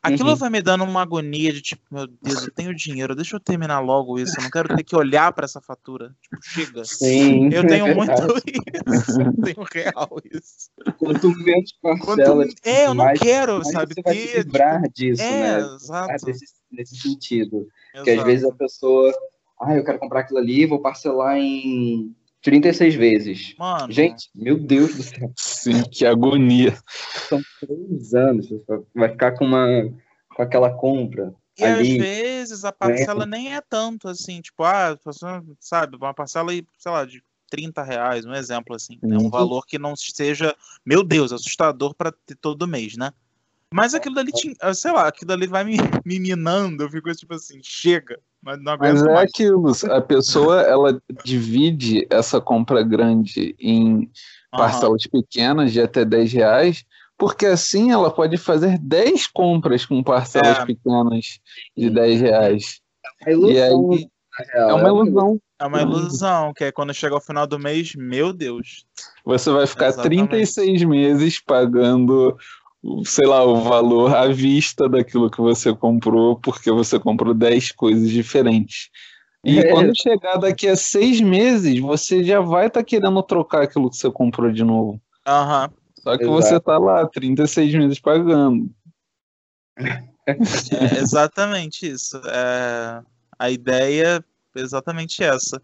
Aquilo 0.02 0.30
Uhum. 0.30 0.37
vai 0.37 0.50
me 0.50 0.62
dando 0.62 0.85
uma 0.85 1.02
agonia 1.02 1.52
de 1.52 1.61
tipo, 1.61 1.83
meu 1.90 2.06
Deus, 2.06 2.44
eu 2.44 2.52
tenho 2.52 2.74
dinheiro, 2.74 3.14
deixa 3.14 3.37
eu 3.37 3.40
terminar 3.40 3.80
logo 3.80 4.18
isso, 4.18 4.38
eu 4.38 4.42
não 4.42 4.50
quero 4.50 4.74
ter 4.74 4.83
que 4.83 4.96
olhar 4.96 5.33
pra 5.33 5.44
essa 5.44 5.61
fatura. 5.61 6.14
Tipo, 6.22 6.42
chega. 6.42 6.85
Sim, 6.85 7.50
Eu 7.52 7.66
tenho 7.66 7.87
é 7.88 7.94
muito 7.94 8.12
isso. 8.87 9.20
Eu 9.20 9.33
tenho 9.42 9.66
real 9.72 10.16
isso. 10.33 10.70
Quanto 11.01 11.29
menos 11.39 11.73
Quanto... 11.81 12.05
parcelas, 12.07 12.55
É, 12.65 12.85
eu 12.87 12.95
não 12.95 13.05
mais- 13.05 13.19
quero, 13.19 13.55
mais 13.55 13.73
sabe? 13.73 13.95
você 13.95 14.03
vai 14.03 14.15
se 14.15 14.37
livrar 14.43 14.83
disso, 14.91 15.23
é, 15.23 15.31
né? 15.31 15.55
Ah, 15.57 15.75
exato. 15.75 16.27
Nesse, 16.27 16.45
nesse 16.71 16.97
sentido. 16.97 17.67
Porque 17.93 18.11
às 18.11 18.15
exato. 18.17 18.27
vezes 18.29 18.45
a 18.49 18.53
pessoa, 18.55 19.13
ah, 19.61 19.75
eu 19.75 19.83
quero 19.85 19.99
comprar 19.99 20.21
aquilo 20.21 20.39
ali, 20.39 20.67
vou 20.67 20.81
parcelar 20.81 21.37
em 21.39 22.15
36 22.43 22.95
vezes. 22.95 23.55
Mano, 23.59 23.91
Gente, 23.93 24.29
meu 24.35 24.59
Deus 24.59 24.95
do 24.95 25.03
céu, 25.03 25.33
Sim, 25.37 25.83
que 25.91 26.05
agonia. 26.07 26.77
são 27.29 27.41
três 27.61 28.15
anos, 28.15 28.49
você 28.51 28.83
vai 28.95 29.09
ficar 29.11 29.33
com 29.33 29.45
uma 29.47 29.67
com 30.37 30.43
aquela 30.43 30.71
compra 30.73 31.35
E 31.59 31.65
às 31.65 31.79
ali. 31.79 31.99
vezes 31.99 32.65
a 32.65 32.73
parcela 32.73 33.27
nem 33.27 33.55
é 33.55 33.61
tanto 33.61 34.09
assim, 34.09 34.41
tipo, 34.41 34.63
ah, 34.65 34.97
você 35.03 35.27
sabe, 35.59 35.97
uma 35.97 36.15
parcela 36.15 36.53
aí, 36.53 36.65
sei 36.79 36.93
lá, 36.93 37.05
de 37.05 37.23
30 37.51 37.83
reais, 37.83 38.25
um 38.25 38.33
exemplo 38.33 38.75
assim. 38.75 38.99
É 39.03 39.17
um 39.17 39.21
Sim. 39.21 39.31
valor 39.31 39.67
que 39.67 39.79
não 39.79 39.95
seja, 39.97 40.55
meu 40.87 41.03
Deus, 41.03 41.33
assustador 41.33 41.95
para 41.95 42.13
ter 42.13 42.37
todo 42.37 42.67
mês, 42.69 42.97
né? 42.97 43.13
Mas 43.73 43.95
aquilo 43.95 44.15
dali, 44.17 44.33
ah, 44.61 44.75
sei 44.75 44.91
lá, 44.93 45.07
aquilo 45.09 45.29
dali 45.29 45.47
vai 45.47 45.63
me, 45.65 45.77
me 46.05 46.19
minando, 46.19 46.83
eu 46.85 46.91
fico 46.91 47.13
tipo 47.15 47.35
assim, 47.35 47.61
chega, 47.63 48.19
mas 48.43 48.61
não 48.61 48.77
Mas 48.79 49.03
é 49.03 49.05
mais. 49.13 49.31
aquilo, 49.31 49.71
a 49.91 50.01
pessoa 50.01 50.63
ela 50.63 51.01
divide 51.25 52.07
essa 52.11 52.41
compra 52.41 52.83
grande 52.83 53.55
em 53.61 54.11
parcelas 54.51 55.07
pequenas 55.07 55.73
de 55.73 55.81
até 55.81 56.05
10 56.05 56.33
reais, 56.33 56.85
porque 57.17 57.47
assim 57.47 57.93
ela 57.93 58.11
pode 58.11 58.37
fazer 58.39 58.77
10 58.79 59.29
compras 59.29 59.87
com 59.87 60.03
parcelas 60.03 60.59
É. 60.59 60.67
pequenas 60.67 61.39
de 61.77 61.91
10 61.91 62.21
reais. 62.21 62.81
A 63.25 63.31
ilusão, 63.31 63.53
E 63.53 63.61
aí 63.61 64.09
real, 64.53 64.71
é 64.71 64.75
uma 64.75 64.89
ilusão. 64.89 65.41
É 65.61 65.66
uma 65.66 65.83
ilusão, 65.83 66.55
que 66.55 66.64
é 66.64 66.73
quando 66.73 66.94
chega 66.94 67.14
ao 67.14 67.20
final 67.20 67.46
do 67.46 67.59
mês, 67.59 67.94
meu 67.94 68.33
Deus. 68.33 68.87
Você 69.27 69.51
vai 69.51 69.66
ficar 69.66 69.88
Exatamente. 69.88 70.29
36 70.31 70.83
meses 70.85 71.38
pagando, 71.38 72.35
sei 73.05 73.27
lá, 73.27 73.44
o 73.44 73.61
valor 73.61 74.16
à 74.16 74.27
vista 74.29 74.88
daquilo 74.88 75.31
que 75.31 75.38
você 75.40 75.75
comprou, 75.75 76.37
porque 76.40 76.70
você 76.73 76.99
comprou 76.99 77.35
10 77.35 77.73
coisas 77.73 78.09
diferentes. 78.09 78.88
E 79.44 79.59
É. 79.59 79.70
quando 79.70 79.92
chegar 79.94 80.38
daqui 80.38 80.66
a 80.66 80.77
seis 80.77 81.20
meses, 81.20 81.79
você 81.79 82.25
já 82.25 82.40
vai 82.40 82.68
estar 82.68 82.83
querendo 82.83 83.23
trocar 83.23 83.62
aquilo 83.62 83.90
que 83.90 83.96
você 83.99 84.11
comprou 84.11 84.51
de 84.51 84.64
novo. 84.64 84.99
Aham. 85.27 85.70
Só 86.03 86.16
que 86.16 86.25
Exato. 86.25 86.42
você 86.42 86.61
tá 86.61 86.79
lá 86.79 87.07
36 87.07 87.75
meses 87.75 88.01
pagando. 88.01 88.70
É 90.27 90.99
exatamente 90.99 91.87
isso. 91.87 92.18
É, 92.27 93.03
a 93.38 93.51
ideia 93.51 94.16
é 94.18 94.30
exatamente 94.55 95.23
essa. 95.23 95.61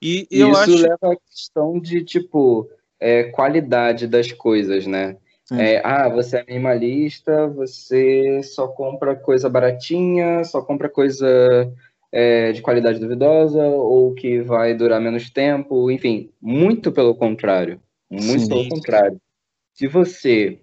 E, 0.00 0.26
eu 0.30 0.50
isso 0.50 0.60
acho. 0.60 0.76
leva 0.76 1.12
à 1.12 1.16
questão 1.16 1.80
de, 1.80 2.04
tipo, 2.04 2.68
é, 3.00 3.24
qualidade 3.24 4.06
das 4.06 4.32
coisas, 4.32 4.86
né? 4.86 5.16
Sim. 5.44 5.60
É, 5.60 5.82
ah, 5.84 6.08
você 6.08 6.38
é 6.38 6.44
minimalista, 6.44 7.46
você 7.48 8.42
só 8.42 8.66
compra 8.68 9.14
coisa 9.14 9.48
baratinha, 9.48 10.42
só 10.44 10.62
compra 10.62 10.88
coisa 10.88 11.26
é, 12.10 12.52
de 12.52 12.62
qualidade 12.62 12.98
duvidosa 12.98 13.62
ou 13.62 14.14
que 14.14 14.40
vai 14.40 14.74
durar 14.74 15.00
menos 15.00 15.28
tempo, 15.30 15.90
enfim, 15.90 16.30
muito 16.40 16.90
pelo 16.92 17.14
contrário. 17.14 17.80
Muito 18.10 18.40
Sim. 18.40 18.48
pelo 18.48 18.68
contrário. 18.68 19.20
Se 19.74 19.86
você 19.86 20.60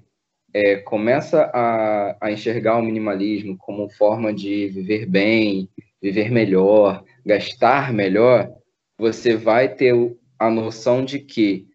é, 0.53 0.77
começa 0.77 1.43
a, 1.53 2.17
a 2.19 2.31
enxergar 2.31 2.77
o 2.77 2.81
minimalismo 2.81 3.57
como 3.57 3.89
forma 3.89 4.33
de 4.33 4.67
viver 4.67 5.05
bem, 5.05 5.69
viver 6.01 6.31
melhor, 6.31 7.03
gastar 7.25 7.93
melhor, 7.93 8.51
você 8.97 9.35
vai 9.35 9.73
ter 9.73 9.93
a 10.39 10.49
noção 10.49 11.03
de 11.03 11.19
que 11.19 11.67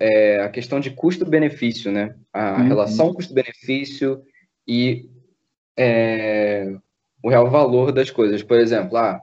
é, 0.00 0.40
a 0.40 0.48
questão 0.48 0.80
de 0.80 0.90
custo-benefício, 0.90 1.92
né? 1.92 2.16
A 2.32 2.56
Uhum. 2.60 2.68
relação 2.68 3.14
custo-benefício 3.14 4.22
e 4.66 5.08
é, 5.78 6.66
o 7.22 7.28
real 7.28 7.48
valor 7.48 7.92
das 7.92 8.10
coisas. 8.10 8.42
Por 8.42 8.58
exemplo, 8.58 8.96
ah, 8.96 9.22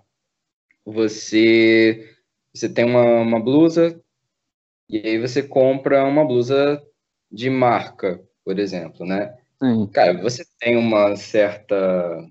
você, 0.85 2.15
você 2.53 2.69
tem 2.69 2.85
uma, 2.85 3.03
uma 3.21 3.39
blusa 3.39 4.01
e 4.89 4.97
aí 5.05 5.19
você 5.19 5.43
compra 5.43 6.05
uma 6.05 6.25
blusa 6.25 6.81
de 7.31 7.49
marca, 7.49 8.19
por 8.43 8.57
exemplo, 8.57 9.05
né? 9.05 9.37
Sim. 9.61 9.87
Cara, 9.87 10.19
você 10.21 10.43
tem 10.59 10.77
uma 10.77 11.15
certa 11.15 12.25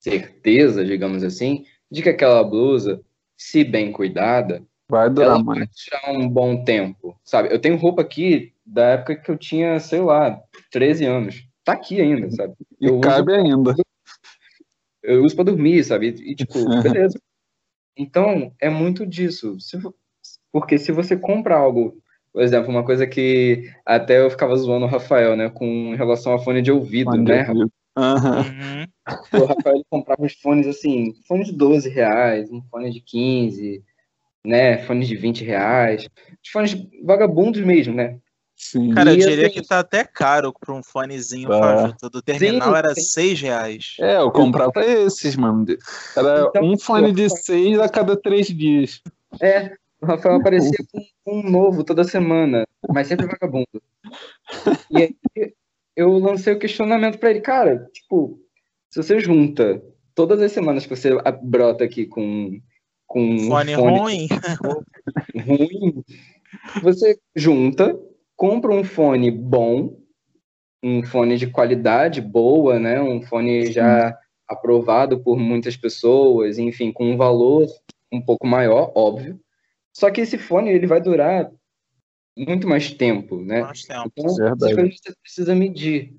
certeza, 0.00 0.84
digamos 0.84 1.22
assim, 1.22 1.64
de 1.90 2.02
que 2.02 2.08
aquela 2.08 2.42
blusa, 2.44 3.00
se 3.36 3.64
bem 3.64 3.92
cuidada, 3.92 4.62
Vai 4.90 5.10
durar 5.10 5.30
ela 5.34 5.42
mais. 5.44 5.58
vai 5.58 5.68
durar 6.08 6.20
um 6.20 6.28
bom 6.28 6.64
tempo, 6.64 7.18
sabe? 7.22 7.52
Eu 7.52 7.60
tenho 7.60 7.76
roupa 7.76 8.00
aqui 8.02 8.54
da 8.64 8.84
época 8.90 9.16
que 9.16 9.30
eu 9.30 9.36
tinha, 9.36 9.78
sei 9.80 10.00
lá, 10.00 10.40
13 10.70 11.04
anos. 11.04 11.46
Tá 11.64 11.72
aqui 11.74 12.00
ainda, 12.00 12.30
sabe? 12.30 12.54
E 12.80 12.86
eu 12.86 12.92
uso- 12.94 13.00
cabe 13.00 13.34
ainda. 13.34 13.74
Eu 15.02 15.24
uso 15.24 15.34
pra 15.34 15.44
dormir, 15.44 15.84
sabe? 15.84 16.08
E, 16.08 16.34
tipo, 16.34 16.52
beleza. 17.08 17.18
Então, 17.96 18.52
é 18.60 18.68
muito 18.70 19.06
disso. 19.06 19.58
Se 19.60 19.78
porque 20.50 20.78
se 20.78 20.90
você 20.92 21.16
compra 21.16 21.56
algo, 21.56 21.96
por 22.32 22.42
exemplo, 22.42 22.70
uma 22.70 22.84
coisa 22.84 23.06
que 23.06 23.70
até 23.84 24.20
eu 24.20 24.30
ficava 24.30 24.56
zoando 24.56 24.86
o 24.86 24.88
Rafael, 24.88 25.36
né? 25.36 25.50
Com 25.50 25.94
relação 25.94 26.32
a 26.32 26.38
fone 26.38 26.62
de 26.62 26.72
ouvido, 26.72 27.10
Fone 27.10 27.24
de 27.24 27.32
né? 27.32 27.46
ouvido. 27.48 27.70
Aham. 27.96 28.38
Uhum. 28.38 28.84
O 29.32 29.44
Rafael 29.44 29.76
ele 29.76 29.84
comprava 29.90 30.22
uns 30.22 30.34
fones 30.34 30.66
assim, 30.66 31.14
fone 31.26 31.44
de 31.44 31.52
12 31.52 31.88
reais, 31.88 32.50
um 32.50 32.62
fone 32.70 32.90
de 32.92 33.00
15, 33.00 33.82
né? 34.44 34.78
Fone 34.84 35.04
de 35.06 35.16
20 35.16 35.44
reais. 35.44 36.08
Os 36.44 36.50
fones 36.50 36.76
vagabundos 37.04 37.60
mesmo, 37.62 37.94
né? 37.94 38.18
Sim. 38.56 38.90
Cara, 38.92 39.10
eu 39.10 39.14
E, 39.14 39.18
diria 39.18 39.46
assim- 39.46 39.60
que 39.60 39.66
tá 39.68 39.78
até 39.78 40.02
caro 40.04 40.52
pra 40.52 40.74
um 40.74 40.82
fonezinho 40.82 41.48
Tá. 41.48 41.96
Do 42.10 42.20
terminal 42.20 42.70
Sim, 42.72 42.76
era 42.76 42.94
sim. 42.94 43.00
6 43.02 43.40
reais. 43.40 43.96
É, 44.00 44.16
eu 44.16 44.30
comprava 44.32 44.84
esses, 44.84 45.36
mano. 45.36 45.64
Era 46.16 46.46
Então, 46.48 46.64
um 46.64 46.76
fone 46.76 47.12
de 47.12 47.28
seis 47.30 47.78
a 47.78 47.88
cada 47.88 48.16
três 48.16 48.48
dias. 48.48 49.00
É, 49.40 49.76
o 50.02 50.06
Rafael 50.06 50.36
aparecia 50.36 50.78
com 51.24 51.38
um 51.38 51.48
novo 51.48 51.84
toda 51.84 52.02
semana, 52.02 52.66
mas 52.92 53.06
sempre 53.06 53.26
vagabundo. 53.26 53.66
E 54.90 55.02
aí 55.02 55.16
eu 55.96 56.18
lancei 56.18 56.52
o 56.54 56.58
questionamento 56.58 57.18
pra 57.18 57.30
ele, 57.30 57.40
cara, 57.40 57.88
tipo, 57.92 58.40
se 58.90 59.02
você 59.02 59.20
junta 59.20 59.82
todas 60.14 60.40
as 60.40 60.52
semanas 60.52 60.84
que 60.84 60.94
você 60.94 61.10
brota 61.42 61.84
aqui 61.84 62.06
com, 62.06 62.60
com 63.06 63.22
um 63.22 63.48
Fone, 63.48 63.74
ruim. 63.74 64.28
ruim, 65.46 66.04
você 66.82 67.18
junta, 67.36 67.98
compra 68.36 68.72
um 68.72 68.84
fone 68.84 69.30
bom, 69.30 69.98
um 70.82 71.04
fone 71.04 71.36
de 71.36 71.46
qualidade 71.46 72.20
boa, 72.20 72.78
né? 72.78 73.00
Um 73.00 73.22
fone 73.22 73.70
já 73.72 74.16
aprovado 74.48 75.20
por 75.20 75.36
muitas 75.38 75.76
pessoas, 75.76 76.58
enfim, 76.58 76.90
com 76.90 77.12
um 77.12 77.16
valor 77.16 77.66
um 78.12 78.20
pouco 78.20 78.46
maior, 78.46 78.90
óbvio. 78.94 79.38
Só 79.92 80.10
que 80.10 80.20
esse 80.20 80.38
fone 80.38 80.70
ele 80.70 80.86
vai 80.86 81.00
durar 81.00 81.50
muito 82.36 82.68
mais 82.68 82.90
tempo, 82.90 83.42
né? 83.42 83.62
Mais 83.62 83.82
tempo. 83.82 84.12
Então, 84.16 84.34
coisas 84.34 85.00
você 85.00 85.12
precisa 85.20 85.54
medir, 85.54 86.14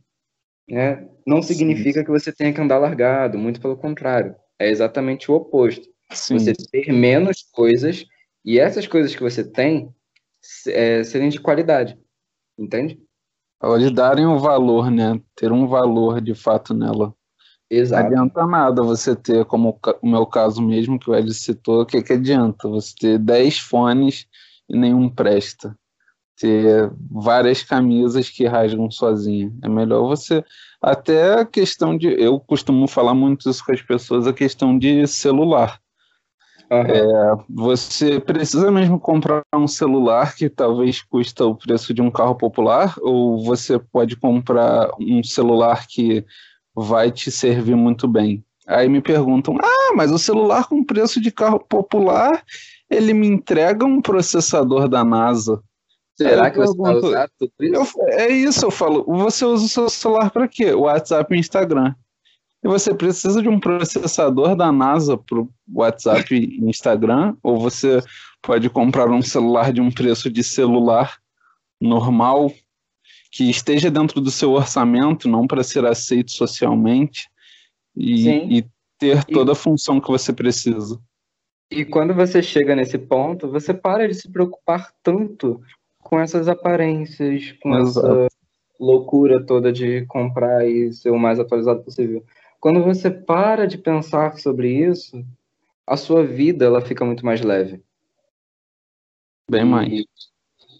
né? 0.69 1.07
Não 1.25 1.41
significa 1.41 2.03
que 2.03 2.09
você 2.09 2.31
tenha 2.31 2.53
que 2.53 2.61
andar 2.61 2.77
largado, 2.77 3.37
muito 3.37 3.59
pelo 3.59 3.77
contrário. 3.77 4.35
É 4.57 4.69
exatamente 4.69 5.31
o 5.31 5.35
oposto 5.35 5.87
Sim. 6.11 6.39
você 6.39 6.53
ter 6.53 6.91
menos 6.91 7.43
coisas 7.51 8.05
e 8.43 8.59
essas 8.59 8.87
coisas 8.87 9.15
que 9.15 9.21
você 9.21 9.43
tem 9.43 9.93
é, 10.67 11.03
serem 11.03 11.29
de 11.29 11.39
qualidade. 11.39 11.97
Entende? 12.57 12.99
Elas 13.61 13.91
darem 13.91 14.25
um 14.25 14.37
valor, 14.37 14.89
né? 14.89 15.19
Ter 15.35 15.51
um 15.51 15.67
valor 15.67 16.21
de 16.21 16.33
fato 16.33 16.73
nela. 16.73 17.07
Não 17.07 17.77
Exato. 17.77 18.07
adianta 18.07 18.45
nada 18.47 18.81
você 18.81 19.15
ter, 19.15 19.45
como 19.45 19.79
o 20.01 20.09
meu 20.09 20.25
caso 20.25 20.61
mesmo, 20.61 20.97
que 20.97 21.09
o 21.09 21.15
Ed 21.15 21.31
citou, 21.33 21.81
o 21.81 21.85
que, 21.85 22.01
que 22.01 22.13
adianta? 22.13 22.67
Você 22.67 22.95
ter 22.99 23.19
10 23.19 23.59
fones 23.59 24.25
e 24.67 24.75
nenhum 24.75 25.09
presta. 25.09 25.77
Ter 26.39 26.89
várias 27.11 27.63
camisas 27.63 28.29
que 28.29 28.45
rasgam 28.45 28.89
sozinha. 28.89 29.51
É 29.61 29.67
melhor 29.67 30.07
você. 30.07 30.43
Até 30.81 31.33
a 31.33 31.45
questão 31.45 31.97
de. 31.97 32.07
Eu 32.07 32.39
costumo 32.39 32.87
falar 32.87 33.13
muito 33.13 33.49
isso 33.49 33.63
com 33.65 33.73
as 33.73 33.81
pessoas, 33.81 34.25
a 34.25 34.33
questão 34.33 34.77
de 34.77 35.05
celular. 35.05 35.79
Aham. 36.71 37.43
Você 37.49 38.19
precisa 38.19 38.71
mesmo 38.71 38.99
comprar 38.99 39.41
um 39.55 39.67
celular 39.67 40.35
que 40.35 40.49
talvez 40.49 41.01
custa 41.01 41.45
o 41.45 41.55
preço 41.55 41.93
de 41.93 42.01
um 42.01 42.11
carro 42.11 42.35
popular, 42.35 42.95
ou 43.01 43.43
você 43.43 43.79
pode 43.79 44.15
comprar 44.15 44.89
um 44.99 45.23
celular 45.23 45.87
que 45.87 46.23
vai 46.75 47.11
te 47.11 47.31
servir 47.31 47.75
muito 47.75 48.07
bem. 48.07 48.43
Aí 48.67 48.87
me 48.87 49.01
perguntam: 49.01 49.57
ah, 49.59 49.93
mas 49.95 50.11
o 50.11 50.19
celular 50.19 50.67
com 50.67 50.83
preço 50.83 51.19
de 51.19 51.31
carro 51.31 51.59
popular, 51.59 52.43
ele 52.89 53.13
me 53.13 53.27
entrega 53.27 53.83
um 53.85 54.01
processador 54.01 54.87
da 54.87 55.03
NASA. 55.03 55.61
Será 56.27 56.51
que 56.51 56.57
você 56.57 56.77
vai 56.77 56.95
usar 56.95 57.29
tudo 57.37 57.53
isso? 57.61 57.99
Eu, 58.01 58.07
é 58.09 58.27
isso, 58.29 58.65
eu 58.65 58.71
falo. 58.71 59.05
Você 59.05 59.45
usa 59.45 59.65
o 59.65 59.69
seu 59.69 59.89
celular 59.89 60.29
para 60.31 60.47
quê? 60.47 60.73
O 60.73 60.81
WhatsApp 60.81 61.33
e 61.33 61.39
Instagram. 61.39 61.95
E 62.61 62.67
você 62.67 62.93
precisa 62.93 63.41
de 63.41 63.47
um 63.47 63.57
processador 63.57 64.53
da 64.53 64.69
NASA 64.69 65.17
para 65.17 65.39
o 65.39 65.49
WhatsApp 65.73 66.35
e 66.35 66.59
Instagram, 66.69 67.37
ou 67.41 67.57
você 67.57 68.01
pode 68.41 68.69
comprar 68.69 69.09
um 69.09 69.21
celular 69.21 69.71
de 69.71 69.79
um 69.79 69.89
preço 69.89 70.29
de 70.29 70.43
celular 70.43 71.17
normal, 71.79 72.51
que 73.31 73.49
esteja 73.49 73.89
dentro 73.89 74.19
do 74.19 74.29
seu 74.29 74.51
orçamento, 74.51 75.29
não 75.29 75.47
para 75.47 75.63
ser 75.63 75.85
aceito 75.85 76.31
socialmente, 76.31 77.29
e, 77.95 78.57
e 78.57 78.65
ter 78.97 79.23
toda 79.23 79.53
a 79.53 79.55
função 79.55 80.01
que 80.01 80.09
você 80.09 80.33
precisa. 80.33 80.99
E 81.71 81.85
quando 81.85 82.13
você 82.13 82.41
chega 82.41 82.75
nesse 82.75 82.97
ponto, 82.97 83.49
você 83.49 83.73
para 83.73 84.07
de 84.07 84.15
se 84.15 84.29
preocupar 84.29 84.91
tanto 85.01 85.61
com 86.01 86.19
essas 86.19 86.47
aparências, 86.47 87.51
com 87.61 87.77
Exato. 87.77 88.07
essa 88.07 88.27
loucura 88.79 89.45
toda 89.45 89.71
de 89.71 90.05
comprar 90.05 90.67
e 90.67 90.93
ser 90.93 91.09
o 91.11 91.19
mais 91.19 91.39
atualizado 91.39 91.83
possível. 91.83 92.23
Quando 92.59 92.83
você 92.83 93.09
para 93.09 93.65
de 93.65 93.77
pensar 93.77 94.37
sobre 94.37 94.71
isso, 94.71 95.25
a 95.85 95.97
sua 95.97 96.25
vida 96.25 96.65
ela 96.65 96.81
fica 96.81 97.05
muito 97.05 97.25
mais 97.25 97.41
leve. 97.41 97.81
Bem 99.49 99.65
mais. 99.65 99.91
E, 99.91 100.05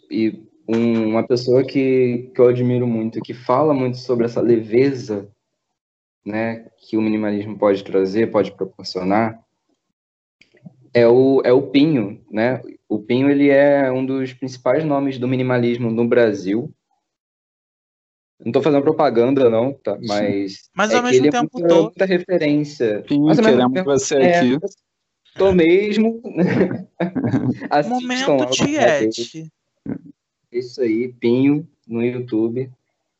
e 0.10 0.50
um, 0.68 1.10
uma 1.10 1.24
pessoa 1.24 1.64
que, 1.64 2.32
que 2.34 2.40
eu 2.40 2.48
admiro 2.48 2.88
muito, 2.88 3.22
que 3.22 3.34
fala 3.34 3.74
muito 3.74 3.98
sobre 3.98 4.26
essa 4.26 4.42
leveza 4.42 5.30
né, 6.26 6.70
que 6.78 6.98
o 6.98 7.02
minimalismo 7.02 7.58
pode 7.58 7.84
trazer, 7.84 8.32
pode 8.32 8.52
proporcionar, 8.52 9.44
é 10.94 11.08
o, 11.08 11.42
é 11.44 11.52
o 11.52 11.68
Pinho, 11.68 12.24
né? 12.30 12.62
O 12.90 12.98
Pinho 12.98 13.30
ele 13.30 13.50
é 13.50 13.92
um 13.92 14.04
dos 14.04 14.34
principais 14.34 14.84
nomes 14.84 15.20
do 15.20 15.28
minimalismo 15.28 15.92
no 15.92 16.08
Brasil. 16.08 16.74
Não 18.40 18.48
estou 18.48 18.64
fazendo 18.64 18.82
propaganda, 18.82 19.48
não, 19.48 19.74
tá? 19.74 19.96
Mas. 20.02 20.70
Mas 20.74 20.92
é 20.92 20.96
ao 20.96 21.04
mesmo 21.04 21.30
tempo 21.30 21.38
é 21.38 21.60
muita, 21.60 21.68
todo. 21.68 21.84
muita 21.84 22.06
referência. 22.06 23.04
Pinho, 23.08 23.26
Mas, 23.26 23.40
queremos 23.40 23.74
tempo, 23.74 23.86
você 23.86 24.16
é, 24.16 24.40
aqui. 24.40 24.58
Tô 25.36 25.52
mesmo. 25.52 26.20
Momento 27.88 28.50
Tiete. 28.50 29.52
Isso 30.52 30.82
aí, 30.82 31.14
Pinho, 31.14 31.68
no 31.88 32.04
YouTube. 32.04 32.72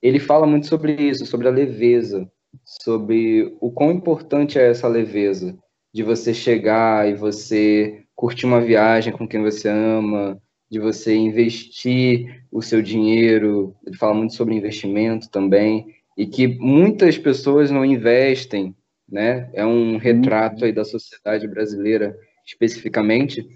Ele 0.02 0.20
fala 0.20 0.48
muito 0.48 0.66
sobre 0.66 0.94
isso, 0.94 1.26
sobre 1.26 1.48
a 1.48 1.52
leveza, 1.52 2.28
sobre 2.66 3.56
o 3.60 3.70
quão 3.70 3.92
importante 3.92 4.58
é 4.58 4.70
essa 4.70 4.88
leveza 4.88 5.56
de 5.94 6.02
você 6.02 6.34
chegar 6.34 7.08
e 7.08 7.14
você 7.14 8.06
curtir 8.20 8.46
uma 8.46 8.60
viagem 8.60 9.14
com 9.14 9.26
quem 9.26 9.42
você 9.42 9.70
ama, 9.70 10.38
de 10.70 10.78
você 10.78 11.16
investir 11.16 12.44
o 12.52 12.62
seu 12.62 12.82
dinheiro. 12.82 13.74
Ele 13.88 13.96
fala 13.96 14.14
muito 14.14 14.34
sobre 14.34 14.56
investimento 14.56 15.30
também 15.30 15.96
e 16.18 16.28
que 16.28 16.46
muitas 16.46 17.18
pessoas 17.18 17.72
não 17.72 17.86
investem, 17.86 18.76
né? 19.08 19.50
É 19.54 19.66
um 19.66 19.96
retrato 19.96 20.66
aí 20.66 20.74
da 20.74 20.84
sociedade 20.84 21.48
brasileira 21.48 22.14
especificamente, 22.46 23.48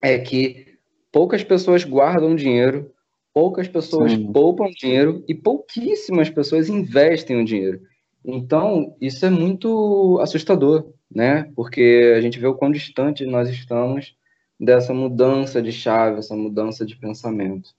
é 0.00 0.18
que 0.18 0.78
poucas 1.12 1.44
pessoas 1.44 1.84
guardam 1.84 2.34
dinheiro, 2.34 2.90
poucas 3.34 3.68
pessoas 3.68 4.12
Sim. 4.12 4.32
poupam 4.32 4.70
dinheiro 4.70 5.22
e 5.28 5.34
pouquíssimas 5.34 6.30
pessoas 6.30 6.70
investem 6.70 7.38
o 7.38 7.44
dinheiro. 7.44 7.82
Então, 8.24 8.96
isso 8.98 9.26
é 9.26 9.30
muito 9.30 10.18
assustador, 10.22 10.90
né? 11.10 11.50
Porque 11.54 12.14
a 12.16 12.20
gente 12.20 12.38
vê 12.38 12.46
o 12.46 12.54
quão 12.54 12.70
distante 12.70 13.24
nós 13.26 13.48
estamos 13.48 14.14
dessa 14.58 14.92
mudança 14.92 15.62
de 15.62 15.72
chave, 15.72 16.18
essa 16.18 16.36
mudança 16.36 16.84
de 16.84 16.96
pensamento. 16.96 17.74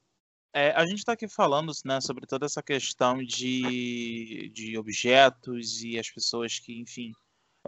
É, 0.53 0.71
a 0.71 0.85
gente 0.85 0.99
está 0.99 1.13
aqui 1.13 1.27
falando 1.27 1.71
né, 1.85 2.01
sobre 2.01 2.25
toda 2.25 2.45
essa 2.45 2.61
questão 2.61 3.23
de, 3.23 4.51
de 4.53 4.77
objetos 4.77 5.81
e 5.81 5.97
as 5.97 6.09
pessoas 6.09 6.59
que, 6.59 6.77
enfim, 6.77 7.13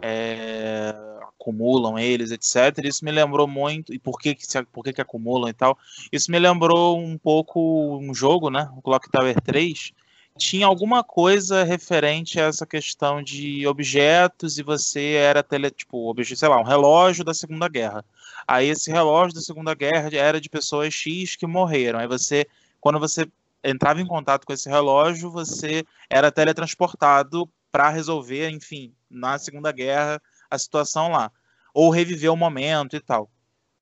é, 0.02 0.94
acumulam 1.22 1.98
eles, 1.98 2.30
etc. 2.30 2.84
Isso 2.84 3.04
me 3.04 3.10
lembrou 3.10 3.46
muito, 3.46 3.94
e 3.94 3.98
por 3.98 4.18
que, 4.18 4.34
que, 4.34 4.46
por 4.70 4.84
que, 4.84 4.92
que 4.92 5.00
acumulam 5.00 5.48
e 5.48 5.54
tal. 5.54 5.78
Isso 6.12 6.30
me 6.30 6.38
lembrou 6.38 6.98
um 6.98 7.16
pouco 7.16 7.98
um 7.98 8.12
jogo, 8.12 8.50
né? 8.50 8.70
O 8.76 8.82
Clock 8.82 9.10
Tower 9.10 9.40
3, 9.40 9.92
tinha 10.36 10.66
alguma 10.66 11.04
coisa 11.04 11.62
referente 11.62 12.40
a 12.40 12.44
essa 12.44 12.66
questão 12.66 13.22
de 13.22 13.66
objetos 13.66 14.58
e 14.58 14.62
você 14.62 15.12
era 15.12 15.42
tele, 15.42 15.70
tipo, 15.70 16.10
objeto, 16.10 16.38
sei 16.38 16.48
lá, 16.48 16.60
um 16.60 16.64
relógio 16.64 17.24
da 17.24 17.32
Segunda 17.32 17.68
Guerra. 17.68 18.04
Aí 18.46 18.68
esse 18.68 18.90
relógio 18.90 19.34
da 19.34 19.40
Segunda 19.40 19.74
Guerra 19.74 20.10
era 20.12 20.40
de 20.40 20.50
pessoas 20.50 20.92
X 20.92 21.36
que 21.36 21.46
morreram. 21.46 22.00
Aí 22.00 22.08
você, 22.08 22.46
quando 22.80 22.98
você 22.98 23.28
entrava 23.62 24.00
em 24.00 24.06
contato 24.06 24.44
com 24.44 24.52
esse 24.52 24.68
relógio, 24.68 25.30
você 25.30 25.84
era 26.10 26.32
teletransportado 26.32 27.48
para 27.70 27.88
resolver, 27.88 28.50
enfim, 28.50 28.92
na 29.08 29.38
Segunda 29.38 29.70
Guerra 29.70 30.20
a 30.50 30.58
situação 30.58 31.12
lá, 31.12 31.30
ou 31.72 31.90
reviver 31.90 32.32
o 32.32 32.36
momento 32.36 32.96
e 32.96 33.00
tal. 33.00 33.30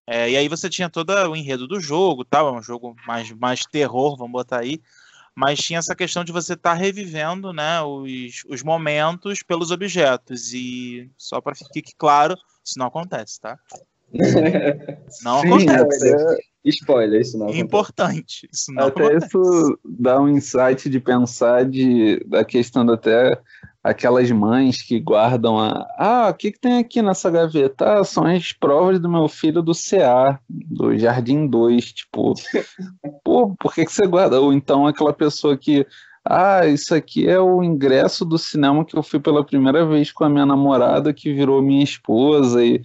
É, 0.07 0.31
e 0.31 0.37
aí 0.37 0.49
você 0.49 0.69
tinha 0.69 0.91
todo 0.91 1.11
o 1.11 1.37
enredo 1.37 1.67
do 1.67 1.81
jogo, 1.81 2.25
tal, 2.25 2.49
é 2.49 2.53
um 2.59 2.63
jogo 2.63 2.95
mais 3.07 3.31
mais 3.33 3.65
terror, 3.65 4.17
vamos 4.17 4.33
botar 4.33 4.61
aí 4.61 4.81
mas 5.35 5.59
tinha 5.59 5.79
essa 5.79 5.95
questão 5.95 6.25
de 6.25 6.33
você 6.33 6.55
estar 6.55 6.71
tá 6.71 6.77
revivendo 6.77 7.53
né, 7.53 7.81
os, 7.83 8.45
os 8.49 8.63
momentos 8.63 9.43
pelos 9.43 9.71
objetos. 9.71 10.53
E 10.53 11.11
só 11.17 11.41
para 11.41 11.55
ficar 11.55 11.71
claro, 11.99 12.37
isso 12.65 12.79
não 12.79 12.87
acontece, 12.87 13.41
tá? 13.41 13.59
Não 15.25 15.41
Sim, 15.41 15.69
acontece. 15.69 16.15
Até... 16.15 16.53
Spoiler, 16.65 17.21
isso 17.21 17.37
não 17.37 17.47
acontece. 17.47 17.65
Importante. 17.65 18.49
Isso 18.53 18.73
não 18.73 18.87
até 18.87 19.05
acontece. 19.05 19.27
isso 19.27 19.79
dá 19.85 20.21
um 20.21 20.29
insight 20.29 20.89
de 20.89 21.01
pensar 21.01 21.65
de, 21.65 22.25
da 22.25 22.45
questão 22.45 22.89
até 22.89 23.37
aquelas 23.83 24.31
mães 24.31 24.81
que 24.81 25.01
guardam 25.01 25.59
a. 25.59 25.87
Ah, 25.99 26.29
o 26.31 26.35
que, 26.35 26.53
que 26.53 26.61
tem 26.61 26.79
aqui 26.79 27.03
nessa 27.03 27.31
gaveta? 27.31 27.99
Ah, 27.99 28.05
são 28.05 28.25
as 28.25 28.53
provas 28.53 29.01
do 29.01 29.09
meu 29.09 29.29
filho 29.29 29.61
do 29.61 29.73
CA, 29.73 30.39
do 30.49 30.97
Jardim 30.97 31.47
2. 31.47 31.93
Tipo, 31.93 32.35
pô, 33.25 33.55
por 33.57 33.75
que, 33.75 33.85
que 33.85 33.93
você 33.93 34.07
guarda? 34.07 34.41
Ou 34.41 34.53
então 34.53 34.87
aquela 34.87 35.13
pessoa 35.13 35.57
que. 35.57 35.87
Ah, 36.25 36.65
isso 36.67 36.95
aqui 36.95 37.29
é 37.29 37.41
o 37.41 37.65
ingresso 37.65 38.25
do 38.25 38.39
cinema 38.39 38.85
que 38.85 38.97
eu 38.97 39.03
fui 39.03 39.19
pela 39.19 39.45
primeira 39.45 39.85
vez 39.85 40.13
com 40.13 40.23
a 40.23 40.29
minha 40.29 40.47
namorada, 40.47 41.13
que 41.13 41.35
virou 41.35 41.61
minha 41.61 41.83
esposa. 41.83 42.65
E, 42.65 42.81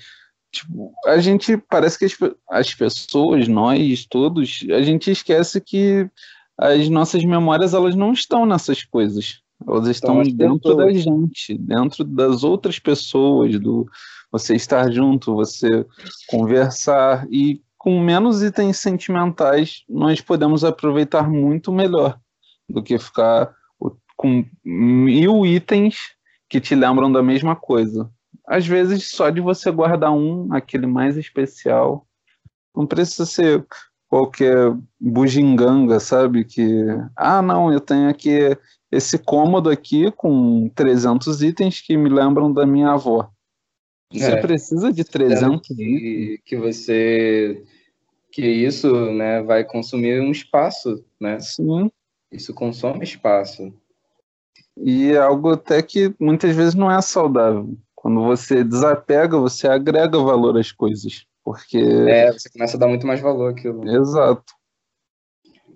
tipo, 0.58 0.94
a 1.06 1.18
gente 1.20 1.58
parece 1.58 1.98
que 1.98 2.06
as, 2.06 2.18
as 2.50 2.74
pessoas, 2.74 3.48
nós 3.48 4.06
todos, 4.06 4.66
a 4.72 4.82
gente 4.82 5.12
esquece 5.12 5.60
que 5.62 6.10
as 6.58 6.90
nossas 6.90 7.24
memórias 7.24 7.74
elas 7.74 7.96
não 7.96 8.14
estão 8.14 8.46
nessas 8.46 8.84
coisas. 8.84 9.42
Elas 9.68 9.88
estão 9.88 10.22
então, 10.22 10.36
dentro 10.36 10.76
da 10.76 10.92
gente, 10.92 11.58
dentro 11.58 12.04
das 12.04 12.44
outras 12.44 12.78
pessoas, 12.80 13.60
do 13.60 13.88
você 14.32 14.56
estar 14.56 14.92
junto, 14.92 15.36
você 15.36 15.86
conversar. 16.28 17.28
E 17.32 17.62
com 17.78 18.00
menos 18.00 18.44
itens 18.44 18.78
sentimentais 18.78 19.84
nós 19.90 20.22
podemos 20.22 20.64
aproveitar 20.64 21.30
muito 21.30 21.72
melhor 21.72 22.20
do 22.70 22.84
que 22.84 23.00
ficar 23.00 23.56
com 24.18 24.44
mil 24.66 25.46
itens 25.46 25.96
que 26.50 26.60
te 26.60 26.74
lembram 26.74 27.12
da 27.12 27.22
mesma 27.22 27.56
coisa. 27.56 28.10
Às 28.48 28.66
vezes 28.66 29.10
só 29.10 29.30
de 29.30 29.42
você 29.42 29.70
guardar 29.70 30.12
um, 30.12 30.54
aquele 30.54 30.88
mais 30.88 31.18
especial, 31.18 32.08
não 32.76 32.88
precisa 32.88 33.26
ser 33.26 33.66
qualquer 34.08 34.74
bugiganga, 35.00 36.00
sabe? 36.00 36.46
Que, 36.46 36.86
ah, 37.16 37.42
não, 37.42 37.74
eu 37.74 37.82
tenho 37.82 38.10
aqui 38.10 38.58
esse 38.92 39.18
cômodo 39.18 39.70
aqui 39.70 40.12
com 40.12 40.70
300 40.70 41.44
itens 41.44 41.82
que 41.82 41.98
me 41.98 42.10
lembram 42.10 42.52
da 42.52 42.66
minha 42.66 42.92
avó. 42.92 43.30
Você 44.14 44.32
é, 44.32 44.38
precisa 44.38 44.94
de 44.94 45.04
300 45.04 45.68
que, 45.68 46.42
que 46.46 46.56
você 46.56 47.66
que 48.32 48.46
isso, 48.46 49.12
né, 49.14 49.42
vai 49.42 49.64
consumir 49.64 50.22
um 50.22 50.32
espaço, 50.32 51.04
né? 51.20 51.40
Sim. 51.40 51.90
Isso 52.32 52.54
consome 52.54 53.04
espaço. 53.04 53.74
E 54.78 55.12
é 55.12 55.18
algo 55.18 55.54
até 55.54 55.82
que 55.82 56.14
muitas 56.20 56.56
vezes 56.56 56.76
não 56.76 56.92
é 56.92 57.02
saudável. 57.02 57.76
Quando 58.08 58.24
você 58.24 58.64
desapega, 58.64 59.38
você 59.38 59.68
agrega 59.68 60.18
valor 60.18 60.58
às 60.58 60.72
coisas, 60.72 61.26
porque 61.44 61.78
É, 61.78 62.32
você 62.32 62.50
começa 62.50 62.78
a 62.78 62.80
dar 62.80 62.88
muito 62.88 63.06
mais 63.06 63.20
valor 63.20 63.52
àquilo. 63.52 63.86
Exato. 63.86 64.54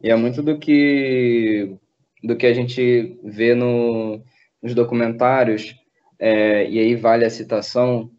E 0.02 0.10
é 0.10 0.16
muito 0.16 0.42
do 0.42 0.58
que 0.58 1.76
do 2.24 2.38
que 2.38 2.48
a 2.48 2.54
gente 2.54 3.20
vê 3.22 3.54
no, 3.54 4.24
nos 4.64 4.74
documentários, 4.74 5.76
é, 6.18 6.70
e 6.70 6.80
aí 6.80 6.96
vale 6.96 7.26
a 7.26 7.30
citação 7.30 8.10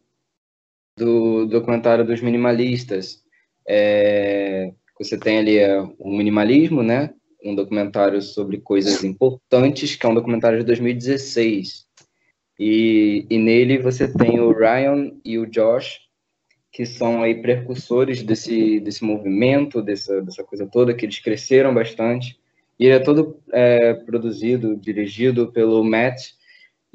do 0.98 1.46
documentário 1.46 2.05
dos 2.05 2.20
minimalistas. 2.20 3.25
É, 3.66 4.75
você 4.98 5.16
tem 5.16 5.38
ali 5.38 5.57
é, 5.57 5.81
o 5.98 6.11
minimalismo, 6.14 6.83
né? 6.83 7.14
Um 7.42 7.55
documentário 7.55 8.20
sobre 8.20 8.61
coisas 8.61 9.03
importantes, 9.03 9.96
que 9.96 10.05
é 10.05 10.09
um 10.11 10.14
documentário 10.14 10.59
de 10.59 10.66
2016. 10.66 11.90
E, 12.64 13.27
e 13.29 13.38
nele 13.38 13.77
você 13.79 14.07
tem 14.07 14.38
o 14.38 14.53
Ryan 14.53 15.11
e 15.25 15.37
o 15.37 15.46
Josh, 15.46 16.03
que 16.70 16.87
são 16.87 17.20
aí 17.20 17.42
precursores 17.42 18.22
desse, 18.22 18.79
desse 18.79 19.03
movimento, 19.03 19.83
dessa, 19.83 20.22
dessa 20.22 20.44
coisa 20.44 20.64
toda, 20.64 20.94
que 20.94 21.05
eles 21.05 21.18
cresceram 21.18 21.75
bastante. 21.75 22.38
E 22.79 22.85
ele 22.85 22.94
é 22.94 22.98
todo 23.01 23.37
é, 23.53 23.94
produzido, 23.94 24.77
dirigido 24.77 25.51
pelo 25.51 25.83
Matt. 25.83 26.35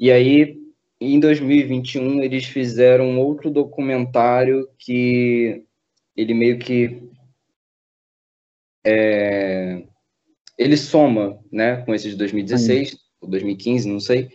E 0.00 0.10
aí, 0.10 0.58
em 0.98 1.20
2021, 1.20 2.22
eles 2.22 2.46
fizeram 2.46 3.18
outro 3.20 3.50
documentário 3.50 4.66
que 4.78 5.64
ele 6.16 6.32
meio 6.32 6.58
que 6.58 7.02
é, 8.86 9.82
ele 10.56 10.78
soma, 10.78 11.38
né, 11.52 11.82
com 11.84 11.94
esse 11.94 12.08
de 12.08 12.16
2016, 12.16 12.96
ou 13.20 13.28
2015, 13.28 13.86
não 13.86 14.00
sei, 14.00 14.30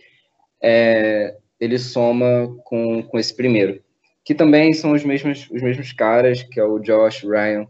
é, 0.62 1.36
ele 1.60 1.78
soma 1.78 2.54
com, 2.64 3.02
com 3.02 3.18
esse 3.18 3.34
primeiro, 3.34 3.82
que 4.24 4.34
também 4.34 4.72
são 4.72 4.92
os 4.92 5.04
mesmos, 5.04 5.48
os 5.50 5.62
mesmos 5.62 5.92
caras, 5.92 6.42
que 6.42 6.58
é 6.58 6.64
o 6.64 6.78
Josh 6.78 7.22
Ryan 7.22 7.66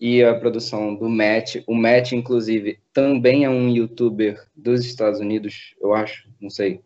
e 0.00 0.22
a 0.22 0.34
produção 0.34 0.94
do 0.94 1.08
Matt. 1.08 1.56
O 1.66 1.74
Matt, 1.74 2.12
inclusive, 2.12 2.78
também 2.92 3.44
é 3.44 3.50
um 3.50 3.68
youtuber 3.68 4.42
dos 4.56 4.84
Estados 4.84 5.20
Unidos, 5.20 5.74
eu 5.80 5.94
acho, 5.94 6.28
não 6.40 6.48
sei. 6.48 6.80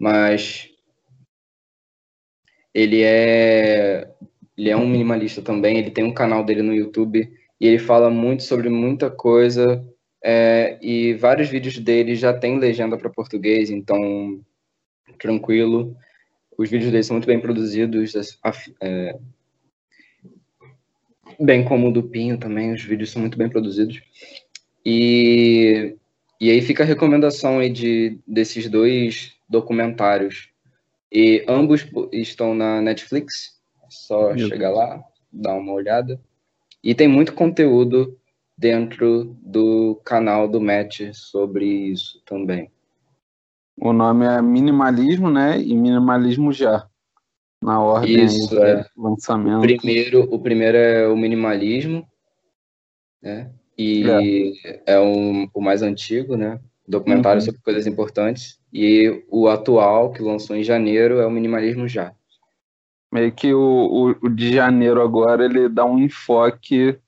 Mas 0.00 0.68
ele 2.72 3.02
é 3.02 4.08
ele 4.56 4.68
é 4.68 4.76
um 4.76 4.86
minimalista 4.86 5.40
também, 5.40 5.78
ele 5.78 5.90
tem 5.90 6.04
um 6.04 6.12
canal 6.12 6.44
dele 6.44 6.60
no 6.60 6.74
YouTube 6.74 7.30
e 7.58 7.66
ele 7.66 7.78
fala 7.78 8.10
muito 8.10 8.42
sobre 8.42 8.68
muita 8.68 9.10
coisa 9.10 9.82
é, 10.22 10.78
e 10.82 11.14
vários 11.14 11.48
vídeos 11.48 11.78
dele 11.78 12.14
já 12.14 12.32
tem 12.32 12.58
legenda 12.58 12.96
para 12.96 13.08
português, 13.08 13.70
então 13.70 14.40
tranquilo. 15.18 15.96
Os 16.56 16.68
vídeos 16.68 16.90
dele 16.90 17.02
são 17.02 17.14
muito 17.14 17.26
bem 17.26 17.40
produzidos, 17.40 18.12
é, 18.82 19.18
bem 21.38 21.64
como 21.64 21.88
o 21.88 21.92
do 21.92 22.02
Pinho 22.02 22.38
também, 22.38 22.72
os 22.72 22.82
vídeos 22.82 23.10
são 23.10 23.20
muito 23.20 23.38
bem 23.38 23.48
produzidos. 23.48 24.02
E, 24.84 25.96
e 26.38 26.50
aí 26.50 26.60
fica 26.60 26.82
a 26.82 26.86
recomendação 26.86 27.58
aí 27.58 27.70
de, 27.70 28.18
desses 28.26 28.68
dois 28.68 29.32
documentários. 29.48 30.50
E 31.10 31.44
ambos 31.48 31.86
estão 32.12 32.54
na 32.54 32.80
Netflix, 32.80 33.58
só 33.88 34.34
Meu 34.34 34.48
chegar 34.48 34.70
lá, 34.70 35.02
dar 35.32 35.54
uma 35.54 35.72
olhada. 35.72 36.20
E 36.84 36.94
tem 36.94 37.08
muito 37.08 37.32
conteúdo 37.32 38.19
dentro 38.60 39.34
do 39.42 39.98
canal 40.04 40.46
do 40.46 40.60
Matt 40.60 41.00
sobre 41.14 41.64
isso 41.64 42.22
também. 42.26 42.70
O 43.80 43.90
nome 43.90 44.26
é 44.26 44.42
Minimalismo, 44.42 45.30
né? 45.30 45.58
E 45.58 45.74
Minimalismo 45.74 46.52
Já. 46.52 46.86
Na 47.62 47.80
ordem 47.80 48.24
isso, 48.24 48.62
é. 48.62 48.86
lançamento. 48.96 49.58
O 49.58 49.78
primeiro, 49.78 50.28
o 50.30 50.38
primeiro 50.38 50.76
é 50.76 51.08
o 51.08 51.16
Minimalismo, 51.16 52.06
né? 53.22 53.50
E 53.78 54.04
é, 54.66 54.82
é 54.86 55.00
o, 55.00 55.48
o 55.54 55.60
mais 55.62 55.80
antigo, 55.80 56.36
né? 56.36 56.60
Documentário 56.86 57.40
uhum. 57.40 57.46
sobre 57.46 57.62
coisas 57.62 57.86
importantes. 57.86 58.58
E 58.70 59.24
o 59.30 59.48
atual, 59.48 60.12
que 60.12 60.22
lançou 60.22 60.54
em 60.54 60.62
janeiro, 60.62 61.18
é 61.18 61.26
o 61.26 61.30
Minimalismo 61.30 61.88
Já. 61.88 62.12
Meio 63.10 63.32
que 63.32 63.54
o, 63.54 64.14
o, 64.22 64.26
o 64.26 64.28
de 64.28 64.52
janeiro 64.52 65.00
agora, 65.00 65.46
ele 65.46 65.68
dá 65.68 65.84
um 65.84 65.98
enfoque 65.98 66.98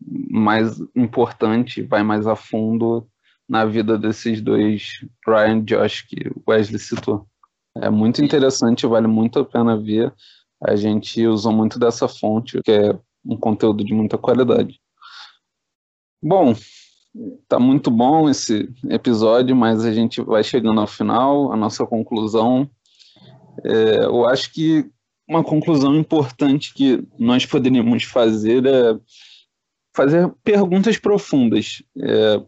mais 0.00 0.80
importante, 0.94 1.82
vai 1.82 2.02
mais 2.02 2.26
a 2.26 2.34
fundo 2.34 3.06
na 3.48 3.64
vida 3.64 3.98
desses 3.98 4.40
dois, 4.40 5.04
Ryan 5.26 5.58
e 5.58 5.62
Josh, 5.62 6.02
que 6.02 6.28
o 6.28 6.50
Wesley 6.50 6.78
citou. 6.78 7.26
É 7.76 7.90
muito 7.90 8.24
interessante, 8.24 8.86
vale 8.86 9.06
muito 9.06 9.40
a 9.40 9.44
pena 9.44 9.76
ver. 9.76 10.12
A 10.62 10.76
gente 10.76 11.26
usou 11.26 11.52
muito 11.52 11.78
dessa 11.78 12.06
fonte, 12.06 12.60
que 12.62 12.70
é 12.70 12.98
um 13.24 13.36
conteúdo 13.36 13.84
de 13.84 13.92
muita 13.92 14.16
qualidade. 14.16 14.80
Bom, 16.22 16.54
tá 17.48 17.58
muito 17.58 17.90
bom 17.90 18.28
esse 18.28 18.68
episódio, 18.88 19.56
mas 19.56 19.84
a 19.84 19.92
gente 19.92 20.20
vai 20.20 20.44
chegando 20.44 20.80
ao 20.80 20.86
final, 20.86 21.52
a 21.52 21.56
nossa 21.56 21.86
conclusão. 21.86 22.70
É, 23.64 24.04
eu 24.04 24.26
acho 24.28 24.52
que 24.52 24.90
uma 25.28 25.42
conclusão 25.42 25.96
importante 25.96 26.74
que 26.74 27.02
nós 27.18 27.46
poderíamos 27.46 28.04
fazer 28.04 28.66
é 28.66 28.98
fazer 29.94 30.32
perguntas 30.44 30.98
profundas. 30.98 31.82
É, 31.98 32.42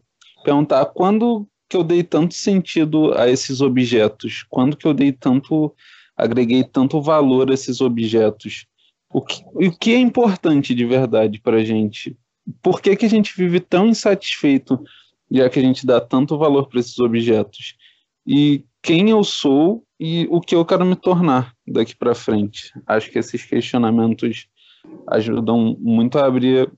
perguntar 0.45 0.87
quando 0.87 1.49
que 1.69 1.77
eu 1.77 1.85
dei 1.85 2.03
tanto 2.03 2.35
sentido 2.35 3.15
a 3.15 3.29
esses 3.29 3.61
objetos, 3.61 4.45
quando 4.49 4.77
que 4.77 4.87
eu 4.87 4.93
dei 4.93 5.13
tanto, 5.13 5.75
agreguei 6.17 6.63
tanto 6.65 7.01
valor 7.01 7.51
a 7.51 7.55
esses 7.55 7.81
objetos, 7.81 8.67
o 9.11 9.23
que, 9.23 9.43
o 9.55 9.71
que 9.71 9.95
é 9.95 9.99
importante 9.99 10.75
de 10.75 10.85
verdade 10.85 11.41
para 11.41 11.59
a 11.59 11.65
gente, 11.65 12.17
por 12.63 12.81
que, 12.81 12.95
que 12.97 13.07
a 13.07 13.11
gente 13.11 13.35
vive 13.37 13.61
tão 13.61 13.87
insatisfeito 13.87 14.83
já 15.33 15.49
que 15.49 15.59
a 15.59 15.63
gente 15.63 15.87
dá 15.87 16.01
tanto 16.01 16.37
valor 16.37 16.69
para 16.69 16.81
esses 16.81 16.99
objetos, 16.99 17.75
e 18.27 18.65
quem 18.83 19.11
eu 19.11 19.25
sou 19.25 19.85
e 19.99 20.27
o 20.31 20.41
que 20.41 20.55
eu 20.55 20.65
quero 20.65 20.85
me 20.85 20.97
tornar 20.97 21.55
daqui 21.67 21.97
para 21.97 22.15
frente. 22.15 22.73
Acho 22.87 23.11
que 23.11 23.19
esses 23.19 23.45
questionamentos 23.45 24.49
ajudam 25.09 25.77
muito 25.81 26.19
a 26.19 26.27
abrir 26.27 26.71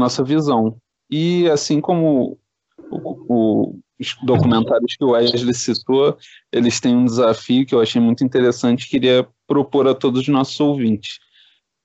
nossa 0.00 0.24
visão. 0.24 0.76
E 1.10 1.48
assim 1.48 1.80
como 1.80 2.38
o, 2.90 3.24
o, 3.28 3.78
os 3.98 4.16
documentários 4.22 4.96
que 4.96 5.04
o 5.04 5.10
Wesley 5.10 5.54
citou, 5.54 6.16
eles 6.50 6.80
têm 6.80 6.96
um 6.96 7.04
desafio 7.04 7.66
que 7.66 7.74
eu 7.74 7.80
achei 7.80 8.00
muito 8.00 8.24
interessante 8.24 8.88
queria 8.88 9.28
propor 9.46 9.86
a 9.86 9.94
todos 9.94 10.22
os 10.22 10.28
nossos 10.28 10.58
ouvintes. 10.58 11.18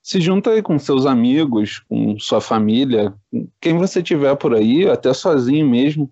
Se 0.01 0.21
junta 0.21 0.51
aí 0.51 0.61
com 0.61 0.77
seus 0.77 1.05
amigos, 1.05 1.79
com 1.79 2.17
sua 2.19 2.39
família, 2.39 3.13
quem 3.59 3.77
você 3.77 4.03
tiver 4.03 4.35
por 4.35 4.53
aí, 4.53 4.87
até 4.87 5.11
sozinho 5.13 5.67
mesmo, 5.67 6.11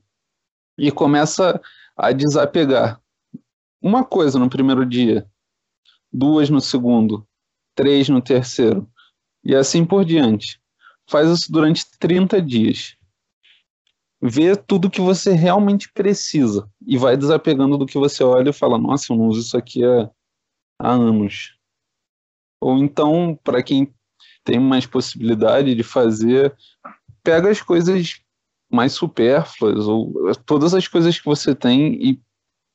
e 0.78 0.92
começa 0.92 1.62
a 1.96 2.12
desapegar. 2.12 3.00
Uma 3.80 4.04
coisa 4.04 4.40
no 4.40 4.50
primeiro 4.50 4.84
dia, 4.84 5.28
duas 6.12 6.50
no 6.50 6.60
segundo, 6.60 7.28
três 7.76 8.10
no 8.10 8.20
terceiro, 8.20 8.90
e 9.44 9.56
assim 9.56 9.86
por 9.86 10.04
diante. 10.04 10.60
Faz 11.10 11.30
isso 11.30 11.52
durante 11.52 11.86
30 12.00 12.42
dias. 12.42 12.96
Vê 14.22 14.56
tudo 14.56 14.90
que 14.90 15.02
você 15.02 15.34
realmente 15.34 15.92
precisa 15.92 16.70
e 16.88 16.98
vai 16.98 17.18
desapegando 17.18 17.78
do 17.78 17.86
que 17.86 17.98
você 17.98 18.24
olha 18.24 18.52
e 18.52 18.54
fala: 18.54 18.78
Nossa, 18.78 19.12
eu 19.12 19.18
não 19.18 19.28
uso 19.28 19.42
isso 19.42 19.58
aqui 19.58 19.84
há, 19.84 20.10
há 20.80 20.92
anos. 20.92 21.58
Ou 22.62 22.78
então, 22.78 23.38
para 23.44 23.62
quem 23.62 23.94
tem 24.46 24.60
mais 24.60 24.86
possibilidade 24.86 25.76
de 25.76 25.84
fazer, 25.84 26.56
pega 27.22 27.50
as 27.50 27.62
coisas 27.62 28.22
mais 28.72 28.94
supérfluas 28.94 29.88
ou 29.88 30.14
todas 30.46 30.74
as 30.74 30.88
coisas 30.88 31.20
que 31.20 31.26
você 31.26 31.54
tem 31.54 31.94
e 32.02 32.22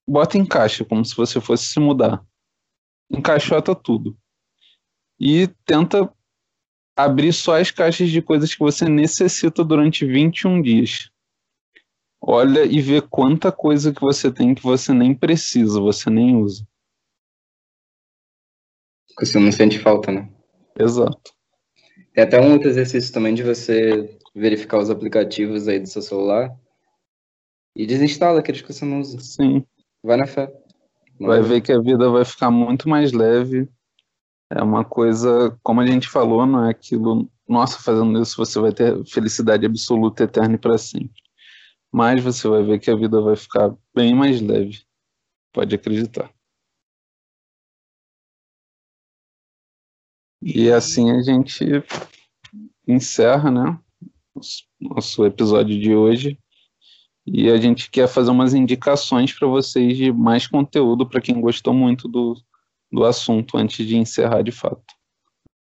bota 0.06 0.38
em 0.38 0.44
caixa, 0.44 0.84
como 0.84 1.04
se 1.04 1.16
você 1.16 1.40
fosse 1.40 1.64
se 1.64 1.80
mudar. 1.80 2.24
Encaixota 3.10 3.74
tudo. 3.74 4.16
E 5.18 5.48
tenta 5.64 6.12
abrir 6.98 7.32
só 7.32 7.60
as 7.60 7.70
caixas 7.70 8.10
de 8.10 8.20
coisas 8.20 8.52
que 8.52 8.58
você 8.58 8.88
necessita 8.88 9.64
durante 9.64 10.04
21 10.04 10.60
dias. 10.60 11.08
Olha 12.20 12.64
e 12.64 12.80
vê 12.80 13.00
quanta 13.00 13.52
coisa 13.52 13.92
que 13.92 14.00
você 14.00 14.32
tem 14.32 14.52
que 14.52 14.64
você 14.64 14.92
nem 14.92 15.14
precisa, 15.14 15.80
você 15.80 16.10
nem 16.10 16.34
usa. 16.34 16.66
Você 19.16 19.38
não 19.38 19.52
sente 19.52 19.78
falta, 19.78 20.10
né? 20.10 20.28
Exato. 20.76 21.32
Tem 22.12 22.24
até 22.24 22.40
um 22.40 22.52
outro 22.52 22.68
exercício 22.68 23.14
também 23.14 23.32
de 23.32 23.44
você 23.44 24.18
verificar 24.34 24.78
os 24.78 24.90
aplicativos 24.90 25.68
aí 25.68 25.78
do 25.78 25.88
seu 25.88 26.02
celular 26.02 26.52
e 27.76 27.86
desinstala 27.86 28.40
aqueles 28.40 28.60
que 28.60 28.72
você 28.72 28.84
não 28.84 29.00
usa. 29.00 29.20
Sim. 29.20 29.64
Vai 30.02 30.16
na 30.16 30.26
fé. 30.26 30.52
Vai 31.20 31.42
ver 31.42 31.60
que 31.60 31.70
a 31.70 31.80
vida 31.80 32.10
vai 32.10 32.24
ficar 32.24 32.50
muito 32.50 32.88
mais 32.88 33.12
leve 33.12 33.68
é 34.50 34.62
uma 34.62 34.84
coisa, 34.84 35.58
como 35.62 35.80
a 35.80 35.86
gente 35.86 36.08
falou, 36.08 36.46
não 36.46 36.64
é 36.64 36.70
aquilo, 36.70 37.30
nossa, 37.46 37.78
fazendo 37.78 38.20
isso 38.20 38.36
você 38.36 38.58
vai 38.58 38.72
ter 38.72 39.04
felicidade 39.06 39.66
absoluta, 39.66 40.24
eterna 40.24 40.54
e 40.54 40.58
para 40.58 40.78
sempre. 40.78 41.22
Mas 41.92 42.22
você 42.22 42.48
vai 42.48 42.62
ver 42.62 42.78
que 42.80 42.90
a 42.90 42.96
vida 42.96 43.20
vai 43.20 43.36
ficar 43.36 43.74
bem 43.94 44.14
mais 44.14 44.40
leve. 44.40 44.82
Pode 45.52 45.74
acreditar. 45.74 46.30
E 50.40 50.70
assim 50.70 51.10
a 51.10 51.22
gente 51.22 51.64
encerra, 52.86 53.50
né? 53.50 53.78
Nosso 54.80 55.26
episódio 55.26 55.78
de 55.78 55.94
hoje. 55.94 56.38
E 57.26 57.50
a 57.50 57.56
gente 57.58 57.90
quer 57.90 58.08
fazer 58.08 58.30
umas 58.30 58.54
indicações 58.54 59.32
para 59.32 59.48
vocês 59.48 59.96
de 59.96 60.12
mais 60.12 60.46
conteúdo 60.46 61.06
para 61.06 61.20
quem 61.20 61.40
gostou 61.40 61.74
muito 61.74 62.08
do, 62.08 62.34
do 62.90 63.04
assunto 63.04 63.56
antes 63.56 63.86
de 63.86 63.96
encerrar 63.96 64.42
de 64.42 64.52
fato. 64.52 64.82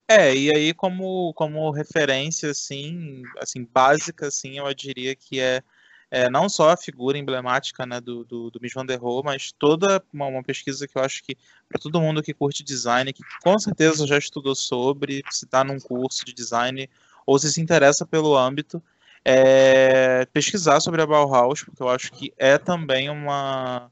É, 0.08 0.34
e 0.34 0.54
aí 0.54 0.74
como, 0.74 1.32
como 1.34 1.70
referência, 1.70 2.50
assim, 2.50 3.22
assim, 3.38 3.64
básica, 3.64 4.26
assim, 4.26 4.58
eu 4.58 4.74
diria 4.74 5.14
que 5.14 5.40
é, 5.40 5.62
é, 6.10 6.28
não 6.28 6.48
só 6.48 6.70
a 6.70 6.76
figura 6.76 7.16
emblemática 7.16 7.86
né, 7.86 7.98
do, 7.98 8.22
do, 8.24 8.50
do 8.50 8.60
van 8.74 8.84
der 8.84 8.98
Rohe, 8.98 9.22
mas 9.24 9.52
toda 9.58 10.02
uma, 10.12 10.26
uma 10.26 10.42
pesquisa 10.42 10.86
que 10.86 10.98
eu 10.98 11.02
acho 11.02 11.22
que 11.22 11.34
para 11.66 11.80
todo 11.80 12.00
mundo 12.00 12.22
que 12.22 12.34
curte 12.34 12.62
design, 12.62 13.10
que 13.12 13.22
com 13.42 13.58
certeza 13.58 14.06
já 14.06 14.18
estudou 14.18 14.54
sobre, 14.54 15.22
se 15.30 15.46
está 15.46 15.64
num 15.64 15.80
curso 15.80 16.26
de 16.26 16.34
design 16.34 16.90
ou 17.24 17.38
se 17.38 17.50
se 17.50 17.62
interessa 17.62 18.04
pelo 18.04 18.36
âmbito, 18.36 18.82
é, 19.24 20.26
pesquisar 20.26 20.80
sobre 20.80 21.00
a 21.00 21.06
Bauhaus, 21.06 21.62
porque 21.62 21.82
eu 21.82 21.88
acho 21.88 22.12
que 22.12 22.32
é 22.36 22.58
também 22.58 23.08
uma, 23.08 23.90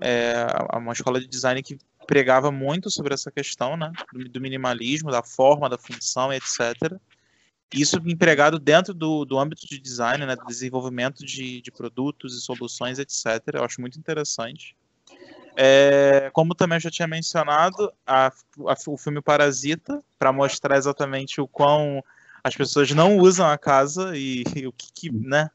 é, 0.00 0.46
uma 0.74 0.92
escola 0.92 1.20
de 1.20 1.26
design 1.26 1.62
que 1.62 1.78
pregava 2.08 2.50
muito 2.50 2.90
sobre 2.90 3.12
essa 3.14 3.30
questão 3.30 3.76
né, 3.76 3.92
do 4.32 4.40
minimalismo, 4.40 5.12
da 5.12 5.22
forma, 5.22 5.68
da 5.68 5.78
função, 5.78 6.32
etc 6.32 6.98
isso 7.74 8.00
empregado 8.06 8.58
dentro 8.58 8.94
do, 8.94 9.24
do 9.24 9.38
âmbito 9.38 9.66
de 9.66 9.78
design, 9.78 10.24
né, 10.24 10.34
do 10.34 10.46
desenvolvimento 10.46 11.24
de, 11.24 11.60
de 11.60 11.70
produtos 11.70 12.34
e 12.34 12.40
soluções, 12.40 12.98
etc. 12.98 13.24
Eu 13.52 13.64
acho 13.64 13.80
muito 13.80 13.98
interessante. 13.98 14.74
É, 15.56 16.30
como 16.32 16.54
também 16.54 16.76
eu 16.76 16.80
já 16.80 16.90
tinha 16.90 17.08
mencionado, 17.08 17.92
a, 18.06 18.28
a, 18.28 18.74
o 18.86 18.96
filme 18.96 19.20
Parasita, 19.20 20.02
para 20.18 20.32
mostrar 20.32 20.76
exatamente 20.76 21.40
o 21.40 21.48
quão 21.48 22.02
as 22.42 22.56
pessoas 22.56 22.90
não 22.92 23.18
usam 23.18 23.46
a 23.46 23.58
casa 23.58 24.16
e, 24.16 24.44
e 24.56 24.66
o 24.66 24.72
que, 24.72 24.92
que 24.94 25.12
né, 25.12 25.50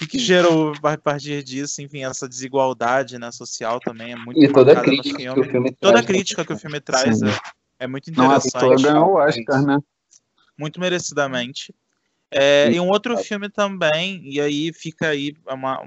o 0.00 0.06
que, 0.06 0.18
gerou 0.18 0.74
a 0.82 0.98
partir 0.98 1.42
disso, 1.42 1.80
enfim, 1.80 2.04
essa 2.04 2.28
desigualdade 2.28 3.18
né, 3.18 3.30
social 3.32 3.80
também 3.80 4.12
é 4.12 4.16
muito 4.16 4.42
e 4.42 4.52
toda 4.52 4.72
a 4.72 4.80
crítica 4.80 5.18
filme. 5.18 5.34
Que 5.34 5.48
o 5.48 5.50
filme 5.50 5.72
toda 5.72 5.92
traz, 5.92 6.04
a 6.04 6.06
crítica 6.06 6.44
que 6.44 6.52
o 6.52 6.58
filme 6.58 6.80
traz 6.80 7.22
é, 7.22 7.38
é, 7.80 7.86
muito 7.86 8.10
interessante. 8.10 8.82
Não, 8.82 8.92
ganhou 8.92 9.12
o 9.12 9.16
Oscar, 9.16 9.62
né? 9.64 9.78
muito 10.58 10.80
merecidamente. 10.80 11.74
É, 12.30 12.70
e 12.72 12.80
um 12.80 12.88
outro 12.88 13.16
filme 13.16 13.48
também, 13.48 14.20
e 14.24 14.40
aí 14.40 14.72
fica 14.72 15.08
aí 15.08 15.34
uma, 15.48 15.80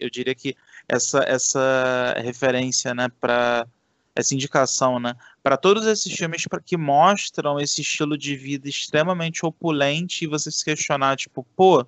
eu 0.00 0.10
diria 0.10 0.34
que 0.34 0.54
essa, 0.88 1.20
essa 1.20 2.14
referência, 2.18 2.92
né, 2.92 3.08
para 3.20 3.66
essa 4.14 4.34
indicação, 4.34 4.98
né, 4.98 5.14
para 5.42 5.56
todos 5.56 5.86
esses 5.86 6.12
filmes 6.12 6.44
que 6.64 6.76
mostram 6.76 7.60
esse 7.60 7.82
estilo 7.82 8.18
de 8.18 8.34
vida 8.34 8.68
extremamente 8.68 9.46
opulente 9.46 10.24
e 10.24 10.28
você 10.28 10.50
se 10.50 10.64
questionar, 10.64 11.16
tipo, 11.16 11.46
pô, 11.54 11.86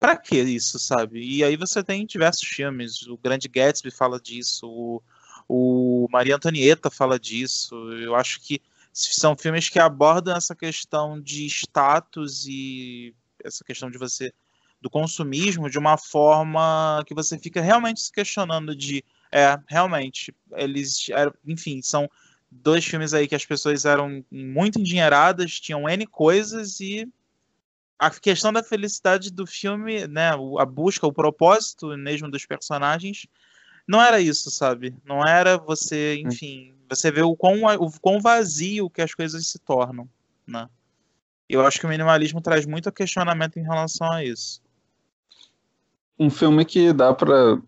para 0.00 0.16
que 0.16 0.40
isso, 0.40 0.78
sabe? 0.78 1.20
E 1.22 1.44
aí 1.44 1.56
você 1.56 1.84
tem 1.84 2.06
diversos 2.06 2.48
filmes, 2.48 3.06
o 3.06 3.18
Grande 3.18 3.46
Gatsby 3.46 3.90
fala 3.90 4.18
disso, 4.18 4.66
o, 4.66 5.02
o 5.46 6.08
Maria 6.10 6.36
Antonieta 6.36 6.90
fala 6.90 7.20
disso, 7.20 7.74
eu 7.92 8.16
acho 8.16 8.40
que 8.40 8.62
são 8.92 9.36
filmes 9.36 9.68
que 9.68 9.78
abordam 9.78 10.34
essa 10.34 10.56
questão 10.56 11.20
de 11.20 11.44
status 11.46 12.46
e 12.48 13.14
essa 13.44 13.62
questão 13.62 13.90
de 13.90 13.98
você 13.98 14.32
do 14.80 14.88
consumismo 14.88 15.68
de 15.68 15.78
uma 15.78 15.98
forma 15.98 17.04
que 17.06 17.14
você 17.14 17.38
fica 17.38 17.60
realmente 17.60 18.00
se 18.00 18.10
questionando 18.10 18.74
de 18.74 19.04
é 19.30 19.56
realmente 19.68 20.34
eles 20.52 21.06
enfim 21.46 21.82
são 21.82 22.10
dois 22.50 22.84
filmes 22.84 23.12
aí 23.12 23.28
que 23.28 23.34
as 23.34 23.44
pessoas 23.44 23.84
eram 23.84 24.24
muito 24.30 24.80
endinheiradas 24.80 25.60
tinham 25.60 25.88
n 25.88 26.06
coisas 26.06 26.80
e 26.80 27.06
a 28.00 28.10
questão 28.10 28.52
da 28.52 28.62
felicidade 28.62 29.30
do 29.30 29.46
filme 29.46 30.06
né 30.06 30.30
a 30.58 30.64
busca 30.64 31.06
o 31.06 31.12
propósito 31.12 31.88
mesmo 31.96 32.30
dos 32.30 32.46
personagens 32.46 33.26
não 33.86 34.02
era 34.02 34.20
isso 34.20 34.50
sabe 34.50 34.96
não 35.04 35.26
era 35.26 35.58
você 35.58 36.20
hum. 36.24 36.28
enfim 36.28 36.80
você 36.90 37.10
vê 37.12 37.22
o 37.22 37.36
quão, 37.36 37.62
o 37.78 37.90
quão 38.00 38.20
vazio 38.20 38.90
que 38.90 39.00
as 39.00 39.14
coisas 39.14 39.46
se 39.46 39.58
tornam, 39.60 40.08
né? 40.46 40.68
Eu 41.48 41.64
acho 41.64 41.78
que 41.78 41.86
o 41.86 41.88
minimalismo 41.88 42.40
traz 42.40 42.66
muito 42.66 42.90
questionamento 42.92 43.58
em 43.58 43.62
relação 43.62 44.10
a 44.10 44.24
isso. 44.24 44.60
Um 46.18 46.28
filme 46.28 46.64
que 46.64 46.92
dá 46.92 47.14
para 47.14 47.60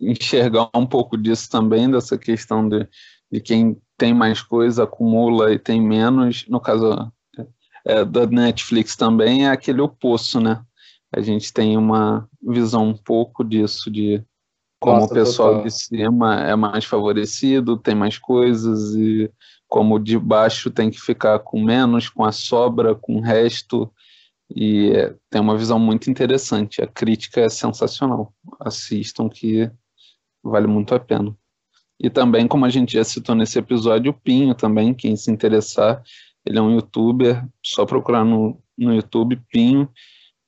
enxergar 0.00 0.70
um 0.74 0.86
pouco 0.86 1.16
disso 1.16 1.50
também, 1.50 1.90
dessa 1.90 2.18
questão 2.18 2.66
de, 2.68 2.88
de 3.30 3.40
quem 3.40 3.80
tem 3.96 4.12
mais 4.12 4.42
coisa 4.42 4.84
acumula 4.84 5.52
e 5.52 5.58
tem 5.58 5.80
menos, 5.80 6.46
no 6.48 6.60
caso 6.60 7.12
é, 7.86 8.04
da 8.04 8.26
Netflix 8.26 8.96
também, 8.96 9.46
é 9.46 9.50
aquele 9.50 9.80
oposto, 9.80 10.40
né? 10.40 10.62
A 11.14 11.20
gente 11.20 11.52
tem 11.52 11.76
uma 11.76 12.28
visão 12.42 12.88
um 12.88 12.96
pouco 12.96 13.44
disso, 13.44 13.90
de 13.90 14.22
como 14.80 15.00
Nossa, 15.00 15.12
o 15.12 15.16
pessoal 15.16 15.48
total. 15.50 15.64
de 15.64 15.70
cima 15.70 16.40
é 16.42 16.54
mais 16.54 16.84
favorecido, 16.84 17.78
tem 17.78 17.94
mais 17.94 18.18
coisas, 18.18 18.94
e 18.94 19.30
como 19.68 19.98
de 19.98 20.18
baixo 20.18 20.70
tem 20.70 20.90
que 20.90 21.00
ficar 21.00 21.38
com 21.38 21.62
menos, 21.62 22.08
com 22.08 22.24
a 22.24 22.32
sobra, 22.32 22.94
com 22.94 23.16
o 23.16 23.20
resto. 23.20 23.90
E 24.54 24.90
é, 24.90 25.14
tem 25.30 25.40
uma 25.40 25.56
visão 25.56 25.78
muito 25.78 26.10
interessante. 26.10 26.82
A 26.82 26.86
crítica 26.86 27.40
é 27.40 27.48
sensacional. 27.48 28.32
Assistam 28.60 29.28
que 29.28 29.70
vale 30.42 30.66
muito 30.66 30.94
a 30.94 31.00
pena. 31.00 31.34
E 31.98 32.10
também, 32.10 32.46
como 32.46 32.64
a 32.64 32.68
gente 32.68 32.92
já 32.92 33.04
citou 33.04 33.34
nesse 33.34 33.58
episódio, 33.58 34.10
o 34.10 34.14
Pinho 34.14 34.54
também, 34.54 34.92
quem 34.92 35.16
se 35.16 35.30
interessar, 35.30 36.02
ele 36.46 36.58
é 36.58 36.62
um 36.62 36.72
youtuber, 36.72 37.44
só 37.62 37.84
procurar 37.84 38.24
no, 38.24 38.58
no 38.78 38.94
YouTube 38.94 39.40
Pinho, 39.50 39.88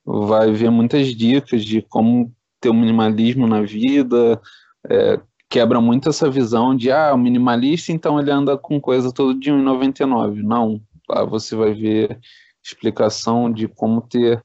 vai 0.04 0.52
ver 0.52 0.70
muitas 0.70 1.08
dicas 1.14 1.64
de 1.64 1.82
como 1.82 2.32
ter 2.60 2.70
o 2.70 2.72
um 2.72 2.80
minimalismo 2.80 3.46
na 3.46 3.62
vida, 3.62 4.40
é, 4.88 5.20
quebra 5.48 5.80
muito 5.80 6.08
essa 6.08 6.30
visão 6.30 6.76
de, 6.76 6.90
ah, 6.90 7.12
o 7.14 7.18
minimalista, 7.18 7.92
então 7.92 8.18
ele 8.18 8.30
anda 8.30 8.56
com 8.56 8.80
coisa 8.80 9.12
todo 9.12 9.38
dia 9.38 9.52
1,99. 9.52 10.42
Não, 10.42 10.80
lá 11.08 11.24
você 11.24 11.56
vai 11.56 11.74
ver 11.74 12.18
explicação 12.62 13.50
de 13.50 13.66
como 13.66 14.00
ter 14.00 14.42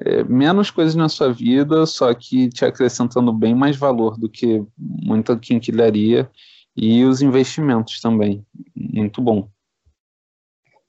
é, 0.00 0.24
menos 0.24 0.70
coisas 0.70 0.94
na 0.94 1.08
sua 1.08 1.32
vida, 1.32 1.86
só 1.86 2.12
que 2.14 2.48
te 2.48 2.64
acrescentando 2.64 3.32
bem 3.32 3.54
mais 3.54 3.76
valor 3.76 4.18
do 4.18 4.28
que 4.28 4.62
muita 4.78 5.38
quinquilharia 5.38 6.30
e 6.76 7.04
os 7.04 7.22
investimentos 7.22 8.00
também. 8.00 8.44
Muito 8.74 9.20
bom. 9.20 9.48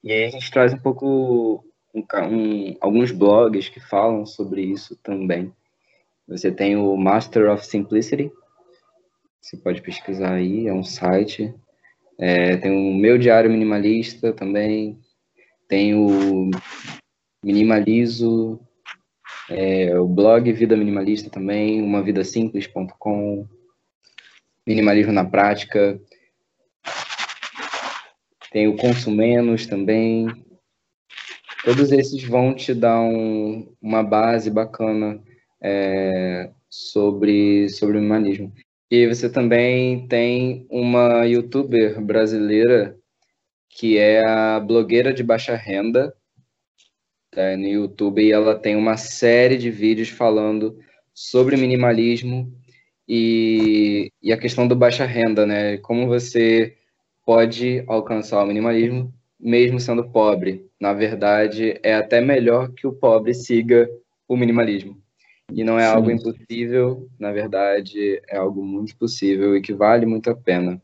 E 0.04 0.12
aí 0.12 0.24
a 0.26 0.30
gente 0.30 0.50
traz 0.50 0.74
um 0.74 0.78
pouco 0.78 1.64
um, 1.94 2.00
um, 2.00 2.76
alguns 2.78 3.10
blogs 3.10 3.70
que 3.70 3.80
falam 3.80 4.26
sobre 4.26 4.60
isso 4.60 4.94
também. 5.02 5.50
Você 6.28 6.52
tem 6.52 6.76
o 6.76 6.94
Master 6.94 7.50
of 7.50 7.64
Simplicity, 7.64 8.30
você 9.40 9.56
pode 9.56 9.80
pesquisar 9.80 10.34
aí, 10.34 10.68
é 10.68 10.74
um 10.74 10.84
site. 10.84 11.54
É, 12.18 12.58
tem 12.58 12.70
o 12.70 12.94
Meu 12.94 13.16
Diário 13.16 13.50
Minimalista 13.50 14.30
também, 14.30 14.98
tem 15.68 15.94
o 15.94 16.50
Minimalizo, 17.42 18.60
é, 19.48 19.98
o 19.98 20.06
blog 20.06 20.52
Vida 20.52 20.76
Minimalista 20.76 21.30
também, 21.30 21.80
umavidasimples.com, 21.82 23.48
Minimalismo 24.66 25.12
na 25.12 25.24
Prática, 25.24 25.98
tem 28.54 28.68
o 28.68 28.76
Consumenos 28.76 29.66
também. 29.66 30.28
Todos 31.64 31.90
esses 31.90 32.22
vão 32.22 32.54
te 32.54 32.72
dar 32.72 33.00
um, 33.00 33.74
uma 33.82 34.00
base 34.00 34.48
bacana 34.48 35.20
é, 35.60 36.52
sobre, 36.70 37.68
sobre 37.68 37.98
o 37.98 38.00
humanismo. 38.00 38.54
E 38.88 39.08
você 39.08 39.28
também 39.28 40.06
tem 40.06 40.68
uma 40.70 41.24
youtuber 41.24 42.00
brasileira 42.00 42.96
que 43.68 43.98
é 43.98 44.24
a 44.24 44.60
blogueira 44.60 45.12
de 45.12 45.24
baixa 45.24 45.56
renda 45.56 46.14
tá, 47.32 47.56
no 47.56 47.66
YouTube 47.66 48.22
e 48.22 48.30
ela 48.30 48.56
tem 48.56 48.76
uma 48.76 48.96
série 48.96 49.58
de 49.58 49.68
vídeos 49.68 50.10
falando 50.10 50.78
sobre 51.12 51.56
minimalismo 51.56 52.56
e, 53.08 54.12
e 54.22 54.32
a 54.32 54.38
questão 54.38 54.68
do 54.68 54.76
baixa 54.76 55.04
renda, 55.04 55.44
né? 55.44 55.76
Como 55.78 56.06
você 56.06 56.76
pode 57.24 57.84
alcançar 57.86 58.42
o 58.42 58.46
minimalismo 58.46 59.12
mesmo 59.44 59.78
sendo 59.78 60.08
pobre. 60.08 60.66
Na 60.80 60.94
verdade, 60.94 61.78
é 61.82 61.94
até 61.94 62.20
melhor 62.20 62.72
que 62.72 62.86
o 62.86 62.92
pobre 62.92 63.34
siga 63.34 63.88
o 64.26 64.36
minimalismo. 64.36 64.96
E 65.52 65.62
não 65.62 65.78
é 65.78 65.86
Sim. 65.86 65.94
algo 65.94 66.10
impossível, 66.10 67.08
na 67.18 67.30
verdade, 67.30 68.22
é 68.26 68.38
algo 68.38 68.64
muito 68.64 68.96
possível 68.96 69.54
e 69.54 69.60
que 69.60 69.74
vale 69.74 70.06
muito 70.06 70.30
a 70.30 70.34
pena. 70.34 70.80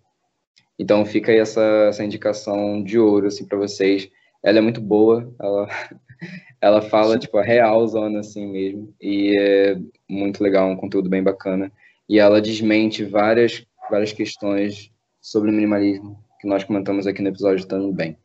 Então 0.78 1.04
fica 1.06 1.32
aí 1.32 1.38
essa, 1.38 1.62
essa 1.88 2.04
indicação 2.04 2.82
de 2.82 2.98
ouro 2.98 3.28
assim 3.28 3.46
para 3.46 3.56
vocês. 3.56 4.10
Ela 4.42 4.58
é 4.58 4.60
muito 4.60 4.80
boa, 4.80 5.32
ela 5.40 5.68
ela 6.60 6.82
fala 6.82 7.18
tipo 7.18 7.38
a 7.38 7.42
real 7.42 7.86
zona 7.88 8.20
assim 8.20 8.46
mesmo 8.46 8.94
e 9.00 9.34
é 9.38 9.78
muito 10.06 10.42
legal, 10.42 10.68
um 10.68 10.76
conteúdo 10.76 11.08
bem 11.08 11.22
bacana. 11.22 11.72
E 12.06 12.18
ela 12.18 12.40
desmente 12.40 13.02
várias 13.04 13.66
várias 13.90 14.12
questões 14.12 14.90
sobre 15.22 15.50
o 15.50 15.52
minimalismo 15.52 16.22
que 16.40 16.48
nós 16.48 16.64
comentamos 16.64 17.06
aqui 17.06 17.22
no 17.22 17.28
episódio 17.28 17.66
também. 17.66 18.16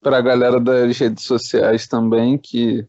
Para 0.00 0.18
a 0.18 0.22
galera 0.22 0.58
das 0.58 0.98
redes 0.98 1.24
sociais 1.24 1.86
também 1.86 2.36
que 2.36 2.86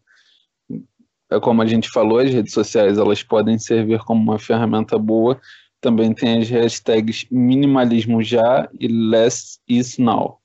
é 1.29 1.39
como 1.39 1.61
a 1.61 1.65
gente 1.65 1.89
falou, 1.89 2.19
as 2.19 2.31
redes 2.31 2.53
sociais 2.53 2.97
elas 2.97 3.23
podem 3.23 3.57
servir 3.57 3.99
como 3.99 4.21
uma 4.21 4.37
ferramenta 4.37 4.97
boa. 4.97 5.39
Também 5.81 6.13
tem 6.13 6.39
as 6.39 6.49
hashtags 6.49 7.25
minimalismo 7.31 8.21
já 8.21 8.69
e 8.79 8.87
less 8.87 9.59
is 9.67 9.97
now, 9.97 10.39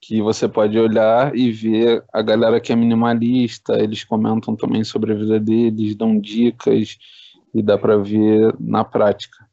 que 0.00 0.20
você 0.20 0.48
pode 0.48 0.78
olhar 0.78 1.34
e 1.34 1.50
ver 1.50 2.04
a 2.12 2.22
galera 2.22 2.60
que 2.60 2.72
é 2.72 2.76
minimalista, 2.76 3.78
eles 3.78 4.04
comentam 4.04 4.54
também 4.54 4.84
sobre 4.84 5.12
a 5.12 5.16
vida 5.16 5.40
deles, 5.40 5.94
dão 5.94 6.18
dicas 6.20 6.98
e 7.54 7.62
dá 7.62 7.78
para 7.78 7.96
ver 7.96 8.54
na 8.60 8.84
prática. 8.84 9.46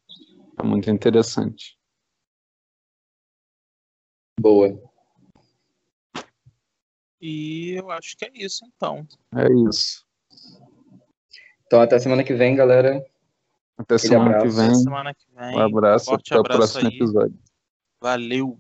É 0.59 0.64
muito 0.64 0.89
interessante. 0.89 1.78
Boa. 4.40 4.80
E 7.22 7.72
eu 7.78 7.90
acho 7.92 8.18
que 8.18 8.26
é 8.26 8.32
isso, 8.34 8.66
então. 8.66 9.08
É 9.36 9.48
isso. 9.70 10.06
Então, 11.66 11.82
até 11.82 11.98
semana 11.98 12.24
que 12.24 12.34
vem, 12.34 12.56
galera. 12.56 13.04
Até 13.78 13.98
semana 13.98 14.32
que 14.42 14.48
Até 14.48 14.50
vem. 14.50 14.76
semana 14.76 15.14
que 15.14 15.26
vem. 15.34 15.56
Um 15.56 15.60
abraço, 15.60 16.06
Forte 16.06 16.34
até 16.34 16.38
o 16.38 16.40
abraço 16.42 16.58
próximo 16.74 16.90
aí. 16.90 16.96
episódio. 16.96 17.40
Valeu. 18.02 18.60